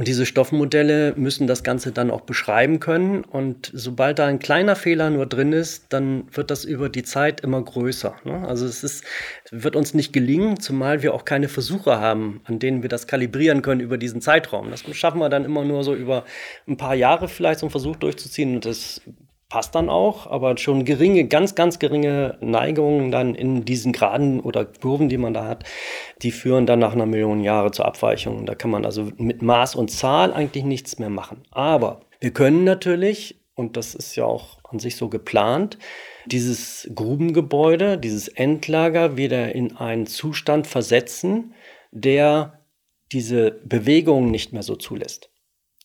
Und 0.00 0.08
diese 0.08 0.24
Stoffmodelle 0.24 1.12
müssen 1.18 1.46
das 1.46 1.62
Ganze 1.62 1.92
dann 1.92 2.10
auch 2.10 2.22
beschreiben 2.22 2.80
können. 2.80 3.22
Und 3.22 3.70
sobald 3.74 4.18
da 4.18 4.28
ein 4.28 4.38
kleiner 4.38 4.74
Fehler 4.74 5.10
nur 5.10 5.26
drin 5.26 5.52
ist, 5.52 5.92
dann 5.92 6.24
wird 6.32 6.50
das 6.50 6.64
über 6.64 6.88
die 6.88 7.02
Zeit 7.02 7.42
immer 7.42 7.60
größer. 7.60 8.14
Ne? 8.24 8.48
Also 8.48 8.64
es 8.64 8.82
ist, 8.82 9.04
wird 9.50 9.76
uns 9.76 9.92
nicht 9.92 10.14
gelingen, 10.14 10.58
zumal 10.58 11.02
wir 11.02 11.12
auch 11.12 11.26
keine 11.26 11.48
Versuche 11.48 12.00
haben, 12.00 12.40
an 12.44 12.58
denen 12.58 12.80
wir 12.80 12.88
das 12.88 13.08
kalibrieren 13.08 13.60
können 13.60 13.82
über 13.82 13.98
diesen 13.98 14.22
Zeitraum. 14.22 14.70
Das 14.70 14.84
schaffen 14.96 15.18
wir 15.18 15.28
dann 15.28 15.44
immer 15.44 15.66
nur 15.66 15.84
so 15.84 15.94
über 15.94 16.24
ein 16.66 16.78
paar 16.78 16.94
Jahre 16.94 17.28
vielleicht 17.28 17.60
so 17.60 17.66
einen 17.66 17.70
Versuch 17.70 17.96
durchzuziehen. 17.96 18.54
Und 18.54 18.64
das 18.64 19.02
passt 19.50 19.74
dann 19.74 19.90
auch, 19.90 20.28
aber 20.28 20.56
schon 20.56 20.86
geringe, 20.86 21.26
ganz, 21.26 21.54
ganz 21.54 21.78
geringe 21.78 22.38
Neigungen 22.40 23.10
dann 23.10 23.34
in 23.34 23.64
diesen 23.66 23.92
Graden 23.92 24.40
oder 24.40 24.64
Kurven, 24.64 25.10
die 25.10 25.18
man 25.18 25.34
da 25.34 25.44
hat, 25.44 25.64
die 26.22 26.30
führen 26.30 26.64
dann 26.64 26.78
nach 26.78 26.92
einer 26.94 27.04
Million 27.04 27.42
Jahre 27.42 27.72
zur 27.72 27.84
Abweichung. 27.84 28.46
Da 28.46 28.54
kann 28.54 28.70
man 28.70 28.86
also 28.86 29.10
mit 29.18 29.42
Maß 29.42 29.74
und 29.74 29.90
Zahl 29.90 30.32
eigentlich 30.32 30.64
nichts 30.64 30.98
mehr 30.98 31.10
machen. 31.10 31.42
Aber 31.50 32.00
wir 32.20 32.30
können 32.30 32.64
natürlich, 32.64 33.40
und 33.56 33.76
das 33.76 33.94
ist 33.94 34.14
ja 34.14 34.24
auch 34.24 34.58
an 34.64 34.78
sich 34.78 34.96
so 34.96 35.08
geplant, 35.08 35.78
dieses 36.26 36.88
Grubengebäude, 36.94 37.98
dieses 37.98 38.28
Endlager 38.28 39.16
wieder 39.16 39.52
in 39.52 39.76
einen 39.76 40.06
Zustand 40.06 40.68
versetzen, 40.68 41.54
der 41.90 42.60
diese 43.10 43.58
Bewegung 43.64 44.30
nicht 44.30 44.52
mehr 44.52 44.62
so 44.62 44.76
zulässt. 44.76 45.29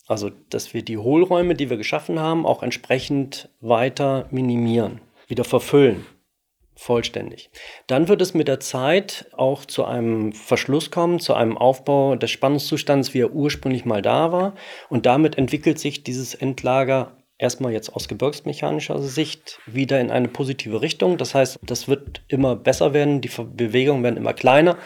Also, 0.07 0.31
dass 0.49 0.73
wir 0.73 0.83
die 0.83 0.97
Hohlräume, 0.97 1.55
die 1.55 1.69
wir 1.69 1.77
geschaffen 1.77 2.19
haben, 2.19 2.45
auch 2.45 2.61
entsprechend 2.61 3.49
weiter 3.59 4.27
minimieren, 4.29 5.01
wieder 5.27 5.43
verfüllen, 5.43 6.05
vollständig. 6.75 7.49
Dann 7.87 8.07
wird 8.07 8.21
es 8.21 8.33
mit 8.33 8.47
der 8.47 8.59
Zeit 8.59 9.27
auch 9.33 9.65
zu 9.65 9.83
einem 9.85 10.33
Verschluss 10.33 10.91
kommen, 10.91 11.19
zu 11.19 11.33
einem 11.33 11.57
Aufbau 11.57 12.15
des 12.15 12.29
Spannungszustands, 12.29 13.13
wie 13.13 13.21
er 13.21 13.33
ursprünglich 13.33 13.85
mal 13.85 14.01
da 14.01 14.31
war. 14.31 14.53
Und 14.89 15.07
damit 15.07 15.37
entwickelt 15.37 15.79
sich 15.79 16.03
dieses 16.03 16.35
Endlager 16.35 17.17
erstmal 17.37 17.71
jetzt 17.71 17.93
aus 17.93 18.07
gebirgsmechanischer 18.07 19.01
Sicht 19.01 19.59
wieder 19.65 19.99
in 19.99 20.11
eine 20.11 20.27
positive 20.27 20.81
Richtung. 20.81 21.17
Das 21.17 21.33
heißt, 21.33 21.59
das 21.63 21.87
wird 21.87 22.21
immer 22.27 22.55
besser 22.55 22.93
werden, 22.93 23.21
die 23.21 23.29
Bewegungen 23.29 24.03
werden 24.03 24.17
immer 24.17 24.33
kleiner 24.33 24.77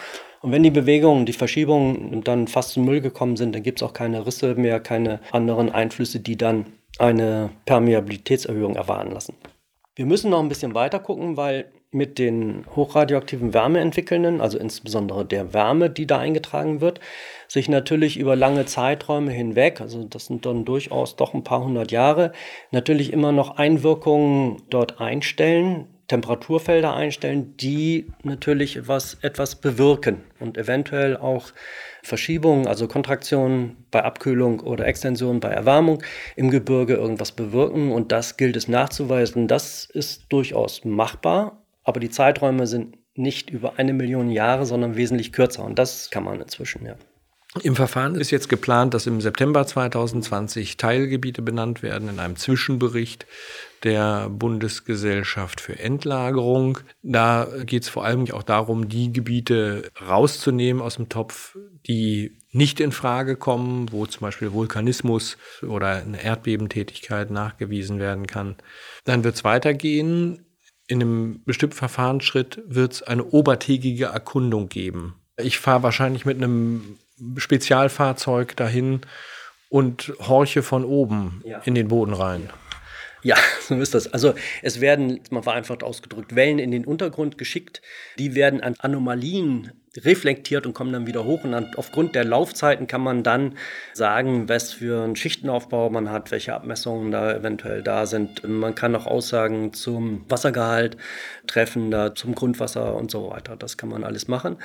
und 0.42 0.52
wenn 0.52 0.62
die 0.62 0.70
Bewegungen, 0.70 1.26
die 1.26 1.32
Verschiebungen 1.32 2.22
dann 2.24 2.48
fast 2.48 2.70
zum 2.70 2.86
Müll 2.86 3.00
gekommen 3.00 3.36
sind, 3.36 3.54
dann 3.54 3.62
gibt 3.62 3.80
es 3.80 3.86
auch 3.86 3.92
keine 3.92 4.26
Risse 4.26 4.54
mehr, 4.54 4.80
keine 4.80 5.20
anderen 5.32 5.70
Einflüsse, 5.70 6.20
die 6.20 6.36
dann 6.36 6.66
eine 6.98 7.50
Permeabilitätserhöhung 7.66 8.74
erwarten 8.74 9.12
lassen. 9.12 9.34
Wir 9.94 10.06
müssen 10.06 10.30
noch 10.30 10.40
ein 10.40 10.48
bisschen 10.48 10.74
weiter 10.74 10.98
gucken, 10.98 11.36
weil 11.36 11.70
mit 11.92 12.18
den 12.18 12.64
hochradioaktiven 12.74 13.52
Wärmeentwickelnden, 13.52 14.40
also 14.40 14.58
insbesondere 14.58 15.26
der 15.26 15.52
Wärme, 15.52 15.90
die 15.90 16.06
da 16.06 16.18
eingetragen 16.18 16.80
wird, 16.80 17.00
sich 17.48 17.68
natürlich 17.68 18.16
über 18.16 18.36
lange 18.36 18.64
Zeiträume 18.64 19.32
hinweg, 19.32 19.80
also 19.80 20.04
das 20.04 20.26
sind 20.26 20.46
dann 20.46 20.64
durchaus 20.64 21.16
doch 21.16 21.34
ein 21.34 21.42
paar 21.42 21.64
hundert 21.64 21.90
Jahre, 21.90 22.32
natürlich 22.70 23.12
immer 23.12 23.32
noch 23.32 23.56
Einwirkungen 23.56 24.62
dort 24.70 25.00
einstellen, 25.00 25.88
Temperaturfelder 26.10 26.92
einstellen, 26.92 27.56
die 27.56 28.06
natürlich 28.24 28.88
was, 28.88 29.14
etwas 29.22 29.54
bewirken 29.54 30.22
und 30.40 30.58
eventuell 30.58 31.16
auch 31.16 31.52
Verschiebungen, 32.02 32.66
also 32.66 32.88
Kontraktionen 32.88 33.76
bei 33.92 34.02
Abkühlung 34.02 34.58
oder 34.58 34.86
Extension 34.86 35.38
bei 35.38 35.50
Erwärmung 35.50 36.02
im 36.34 36.50
Gebirge 36.50 36.94
irgendwas 36.94 37.30
bewirken. 37.30 37.92
Und 37.92 38.10
das 38.10 38.36
gilt 38.36 38.56
es 38.56 38.66
nachzuweisen. 38.66 39.46
Das 39.46 39.84
ist 39.84 40.24
durchaus 40.30 40.84
machbar, 40.84 41.62
aber 41.84 42.00
die 42.00 42.10
Zeiträume 42.10 42.66
sind 42.66 42.96
nicht 43.14 43.48
über 43.48 43.78
eine 43.78 43.92
Million 43.92 44.32
Jahre, 44.32 44.66
sondern 44.66 44.96
wesentlich 44.96 45.32
kürzer. 45.32 45.62
Und 45.62 45.78
das 45.78 46.10
kann 46.10 46.24
man 46.24 46.40
inzwischen, 46.40 46.86
ja. 46.86 46.96
Im 47.62 47.76
Verfahren 47.76 48.16
ist 48.16 48.32
jetzt 48.32 48.48
geplant, 48.48 48.94
dass 48.94 49.06
im 49.06 49.20
September 49.20 49.64
2020 49.64 50.76
Teilgebiete 50.76 51.42
benannt 51.42 51.82
werden 51.84 52.08
in 52.08 52.18
einem 52.18 52.36
Zwischenbericht 52.36 53.26
der 53.82 54.28
Bundesgesellschaft 54.28 55.60
für 55.60 55.78
Endlagerung. 55.78 56.78
Da 57.02 57.48
geht 57.64 57.84
es 57.84 57.88
vor 57.88 58.04
allem 58.04 58.30
auch 58.30 58.42
darum, 58.42 58.88
die 58.88 59.12
Gebiete 59.12 59.90
rauszunehmen 60.06 60.82
aus 60.82 60.96
dem 60.96 61.08
Topf, 61.08 61.56
die 61.86 62.36
nicht 62.52 62.80
in 62.80 62.92
Frage 62.92 63.36
kommen, 63.36 63.90
wo 63.92 64.06
zum 64.06 64.22
Beispiel 64.22 64.52
Vulkanismus 64.52 65.38
oder 65.62 66.02
eine 66.02 66.22
Erdbebentätigkeit 66.22 67.30
nachgewiesen 67.30 67.98
werden 67.98 68.26
kann. 68.26 68.56
Dann 69.04 69.24
wird 69.24 69.36
es 69.36 69.44
weitergehen. 69.44 70.44
In 70.86 71.00
einem 71.00 71.42
bestimmten 71.44 71.76
Verfahrensschritt 71.76 72.62
wird 72.66 72.94
es 72.94 73.02
eine 73.02 73.24
obertägige 73.24 74.06
Erkundung 74.06 74.68
geben. 74.68 75.14
Ich 75.36 75.58
fahre 75.58 75.84
wahrscheinlich 75.84 76.26
mit 76.26 76.36
einem 76.36 76.98
Spezialfahrzeug 77.36 78.56
dahin 78.56 79.00
und 79.68 80.12
horche 80.18 80.62
von 80.62 80.84
oben 80.84 81.42
ja. 81.44 81.60
in 81.60 81.76
den 81.76 81.88
Boden 81.88 82.12
rein. 82.12 82.42
Ja, 82.46 82.54
so 83.68 83.74
ist 83.76 83.94
das. 83.94 84.12
Also 84.12 84.34
es 84.62 84.80
werden, 84.80 85.20
mal 85.30 85.42
vereinfacht 85.42 85.82
ausgedrückt, 85.82 86.34
Wellen 86.34 86.58
in 86.58 86.70
den 86.70 86.84
Untergrund 86.84 87.38
geschickt. 87.38 87.82
Die 88.18 88.34
werden 88.34 88.60
an 88.60 88.74
Anomalien 88.78 89.72
reflektiert 89.96 90.66
und 90.66 90.72
kommen 90.72 90.92
dann 90.92 91.06
wieder 91.06 91.24
hoch. 91.24 91.44
Und 91.44 91.52
dann 91.52 91.74
aufgrund 91.76 92.14
der 92.14 92.24
Laufzeiten 92.24 92.86
kann 92.86 93.00
man 93.00 93.22
dann 93.22 93.56
sagen, 93.92 94.48
was 94.48 94.72
für 94.72 95.02
einen 95.02 95.16
Schichtenaufbau 95.16 95.90
man 95.90 96.10
hat, 96.10 96.30
welche 96.30 96.54
Abmessungen 96.54 97.10
da 97.10 97.34
eventuell 97.34 97.82
da 97.82 98.06
sind. 98.06 98.46
Man 98.48 98.74
kann 98.74 98.94
auch 98.94 99.06
Aussagen 99.06 99.72
zum 99.72 100.24
Wassergehalt 100.28 100.96
treffen, 101.46 101.90
da 101.90 102.14
zum 102.14 102.34
Grundwasser 102.34 102.94
und 102.94 103.10
so 103.10 103.30
weiter. 103.30 103.56
Das 103.56 103.76
kann 103.76 103.88
man 103.88 104.04
alles 104.04 104.28
machen. 104.28 104.58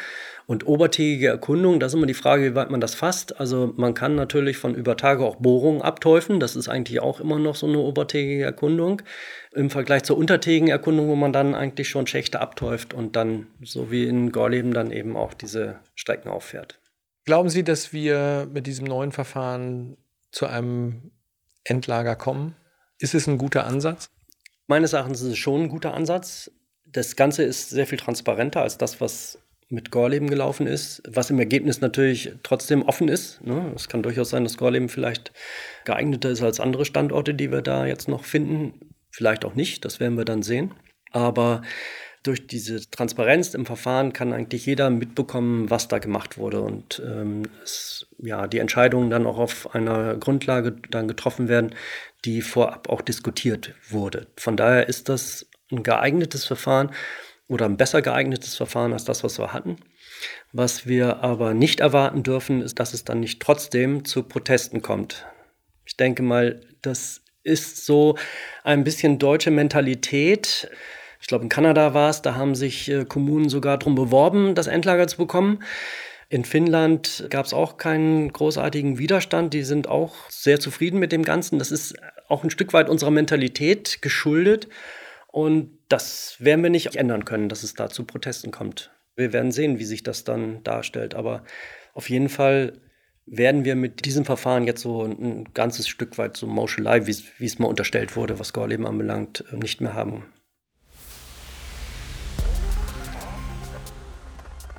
Und 0.47 0.67
obertägige 0.67 1.27
Erkundung, 1.27 1.79
da 1.79 1.87
ist 1.87 1.95
immer 1.95 2.05
die 2.05 2.13
Frage, 2.13 2.43
wie 2.43 2.55
weit 2.55 2.69
man 2.69 2.79
das 2.79 2.93
fasst. 2.93 3.39
Also 3.39 3.73
man 3.77 3.95
kann 3.95 4.15
natürlich 4.15 4.57
von 4.57 4.75
über 4.75 4.95
Tage 4.95 5.25
auch 5.25 5.37
Bohrungen 5.37 5.81
abteufen. 5.81 6.39
Das 6.39 6.55
ist 6.55 6.69
eigentlich 6.69 6.99
auch 6.99 7.19
immer 7.19 7.39
noch 7.39 7.55
so 7.55 7.65
eine 7.65 7.79
obertägige 7.79 8.43
Erkundung. 8.43 9.01
Im 9.53 9.71
Vergleich 9.71 10.03
zur 10.03 10.17
untertägigen 10.17 10.67
Erkundung, 10.67 11.07
wo 11.07 11.15
man 11.15 11.33
dann 11.33 11.55
eigentlich 11.55 11.89
schon 11.89 12.05
Schächte 12.05 12.41
abtäuft 12.41 12.93
und 12.93 13.15
dann, 13.15 13.47
so 13.63 13.89
wie 13.89 14.05
in 14.05 14.31
Gorleben, 14.31 14.73
dann 14.73 14.91
eben 14.91 15.17
auch 15.17 15.33
diese 15.33 15.79
Strecken 15.95 16.29
auffährt. 16.29 16.79
Glauben 17.25 17.49
Sie, 17.49 17.63
dass 17.63 17.91
wir 17.91 18.47
mit 18.53 18.67
diesem 18.67 18.85
neuen 18.85 19.11
Verfahren 19.11 19.97
zu 20.31 20.45
einem 20.45 21.11
Endlager 21.63 22.15
kommen? 22.15 22.55
Ist 22.99 23.15
es 23.15 23.25
ein 23.25 23.39
guter 23.39 23.65
Ansatz? 23.65 24.11
Meines 24.67 24.93
Erachtens 24.93 25.21
ist 25.21 25.31
es 25.31 25.37
schon 25.37 25.63
ein 25.63 25.69
guter 25.69 25.95
Ansatz. 25.95 26.51
Das 26.85 27.15
Ganze 27.15 27.43
ist 27.43 27.71
sehr 27.71 27.87
viel 27.87 27.97
transparenter 27.97 28.61
als 28.61 28.77
das, 28.77 29.01
was 29.01 29.39
mit 29.75 29.91
Gorleben 29.91 30.29
gelaufen 30.29 30.65
ist, 30.65 31.03
was 31.07 31.29
im 31.29 31.37
Ergebnis 31.37 31.81
natürlich 31.81 32.31
trotzdem 32.41 32.81
offen 32.81 33.09
ist. 33.09 33.43
Ne? 33.45 33.73
Es 33.75 33.89
kann 33.89 34.01
durchaus 34.01 34.29
sein, 34.29 34.43
dass 34.43 34.57
Gorleben 34.57 34.89
vielleicht 34.89 35.33
geeigneter 35.83 36.29
ist 36.29 36.41
als 36.41 36.59
andere 36.59 36.85
Standorte, 36.85 37.35
die 37.35 37.51
wir 37.51 37.61
da 37.61 37.85
jetzt 37.85 38.07
noch 38.07 38.23
finden. 38.23 38.73
Vielleicht 39.11 39.45
auch 39.45 39.53
nicht, 39.53 39.85
das 39.85 39.99
werden 39.99 40.17
wir 40.17 40.25
dann 40.25 40.41
sehen. 40.41 40.73
Aber 41.11 41.61
durch 42.23 42.47
diese 42.47 42.89
Transparenz 42.89 43.53
im 43.53 43.65
Verfahren 43.65 44.13
kann 44.13 44.33
eigentlich 44.33 44.65
jeder 44.65 44.89
mitbekommen, 44.89 45.69
was 45.69 45.87
da 45.87 45.99
gemacht 45.99 46.37
wurde 46.37 46.61
und 46.61 47.01
ähm, 47.05 47.43
es, 47.63 48.07
ja, 48.17 48.47
die 48.47 48.59
Entscheidungen 48.59 49.11
dann 49.11 49.27
auch 49.27 49.37
auf 49.37 49.75
einer 49.75 50.15
Grundlage 50.15 50.75
dann 50.89 51.07
getroffen 51.07 51.47
werden, 51.49 51.75
die 52.23 52.41
vorab 52.41 52.89
auch 52.89 53.01
diskutiert 53.01 53.75
wurde. 53.89 54.27
Von 54.37 54.57
daher 54.57 54.89
ist 54.89 55.07
das 55.07 55.47
ein 55.71 55.83
geeignetes 55.83 56.45
Verfahren, 56.45 56.91
oder 57.47 57.65
ein 57.65 57.77
besser 57.77 58.01
geeignetes 58.01 58.55
Verfahren 58.55 58.93
als 58.93 59.05
das, 59.05 59.23
was 59.23 59.37
wir 59.39 59.53
hatten. 59.53 59.77
Was 60.51 60.87
wir 60.87 61.17
aber 61.23 61.53
nicht 61.53 61.79
erwarten 61.79 62.23
dürfen, 62.23 62.61
ist, 62.61 62.79
dass 62.79 62.93
es 62.93 63.03
dann 63.03 63.19
nicht 63.19 63.41
trotzdem 63.41 64.05
zu 64.05 64.23
Protesten 64.23 64.81
kommt. 64.81 65.25
Ich 65.85 65.97
denke 65.97 66.23
mal, 66.23 66.61
das 66.81 67.21
ist 67.43 67.85
so 67.85 68.17
ein 68.63 68.83
bisschen 68.83 69.19
deutsche 69.19 69.51
Mentalität. 69.51 70.69
Ich 71.21 71.27
glaube, 71.27 71.43
in 71.43 71.49
Kanada 71.49 71.93
war 71.93 72.09
es, 72.09 72.21
da 72.21 72.35
haben 72.35 72.55
sich 72.55 72.89
äh, 72.89 73.05
Kommunen 73.05 73.49
sogar 73.49 73.77
darum 73.77 73.95
beworben, 73.95 74.55
das 74.55 74.67
Endlager 74.67 75.07
zu 75.07 75.17
bekommen. 75.17 75.63
In 76.29 76.43
Finnland 76.43 77.27
gab 77.29 77.45
es 77.45 77.53
auch 77.53 77.77
keinen 77.77 78.33
großartigen 78.33 78.97
Widerstand. 78.97 79.53
Die 79.53 79.63
sind 79.63 79.87
auch 79.87 80.15
sehr 80.29 80.59
zufrieden 80.59 80.99
mit 80.99 81.11
dem 81.11 81.23
Ganzen. 81.23 81.59
Das 81.59 81.71
ist 81.71 81.95
auch 82.27 82.43
ein 82.43 82.49
Stück 82.49 82.73
weit 82.73 82.89
unserer 82.89 83.11
Mentalität 83.11 84.01
geschuldet. 84.01 84.67
Und 85.35 85.79
das 85.89 86.37
werden 86.39 86.63
wir 86.63 86.69
nicht 86.69 86.95
ändern 86.95 87.25
können, 87.25 87.49
dass 87.49 87.63
es 87.63 87.73
da 87.73 87.89
zu 87.89 88.05
Protesten 88.05 88.51
kommt. 88.51 88.91
Wir 89.17 89.33
werden 89.33 89.51
sehen, 89.51 89.79
wie 89.79 89.83
sich 89.83 90.01
das 90.01 90.23
dann 90.23 90.63
darstellt. 90.63 91.13
Aber 91.13 91.43
auf 91.93 92.09
jeden 92.09 92.29
Fall 92.29 92.79
werden 93.25 93.65
wir 93.65 93.75
mit 93.75 94.05
diesem 94.05 94.23
Verfahren 94.23 94.63
jetzt 94.63 94.81
so 94.81 95.03
ein 95.03 95.43
ganzes 95.53 95.89
Stück 95.89 96.17
weit 96.17 96.37
so 96.37 96.47
Mauschelei, 96.47 97.05
wie 97.05 97.45
es 97.45 97.59
mal 97.59 97.67
unterstellt 97.67 98.15
wurde, 98.15 98.39
was 98.39 98.53
Gorleben 98.53 98.87
anbelangt, 98.87 99.43
nicht 99.51 99.81
mehr 99.81 99.93
haben. 99.93 100.23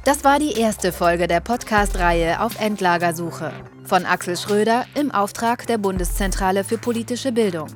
Das 0.04 0.24
war 0.24 0.38
die 0.38 0.58
erste 0.58 0.90
Folge 0.90 1.26
der 1.26 1.40
Podcast-Reihe 1.40 2.40
auf 2.40 2.58
Endlagersuche 2.58 3.52
von 3.84 4.06
Axel 4.06 4.38
Schröder 4.38 4.86
im 4.94 5.10
Auftrag 5.10 5.66
der 5.66 5.76
Bundeszentrale 5.76 6.64
für 6.64 6.78
politische 6.78 7.32
Bildung. 7.32 7.68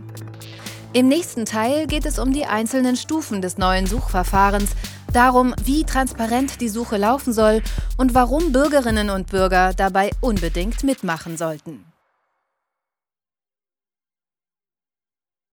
Im 0.93 1.07
nächsten 1.07 1.45
Teil 1.45 1.87
geht 1.87 2.05
es 2.05 2.19
um 2.19 2.33
die 2.33 2.47
einzelnen 2.47 2.97
Stufen 2.97 3.41
des 3.41 3.59
neuen 3.59 3.87
Suchverfahrens, 3.87 4.71
darum, 5.13 5.55
wie 5.63 5.85
transparent 5.85 6.61
die 6.61 6.69
Suche 6.69 6.97
laufen 6.97 7.33
soll 7.33 7.63
und 7.97 8.15
warum 8.15 8.51
Bürgerinnen 8.51 9.09
und 9.09 9.29
Bürger 9.29 9.73
dabei 9.73 10.11
unbedingt 10.21 10.83
mitmachen 10.83 11.37
sollten. 11.37 11.90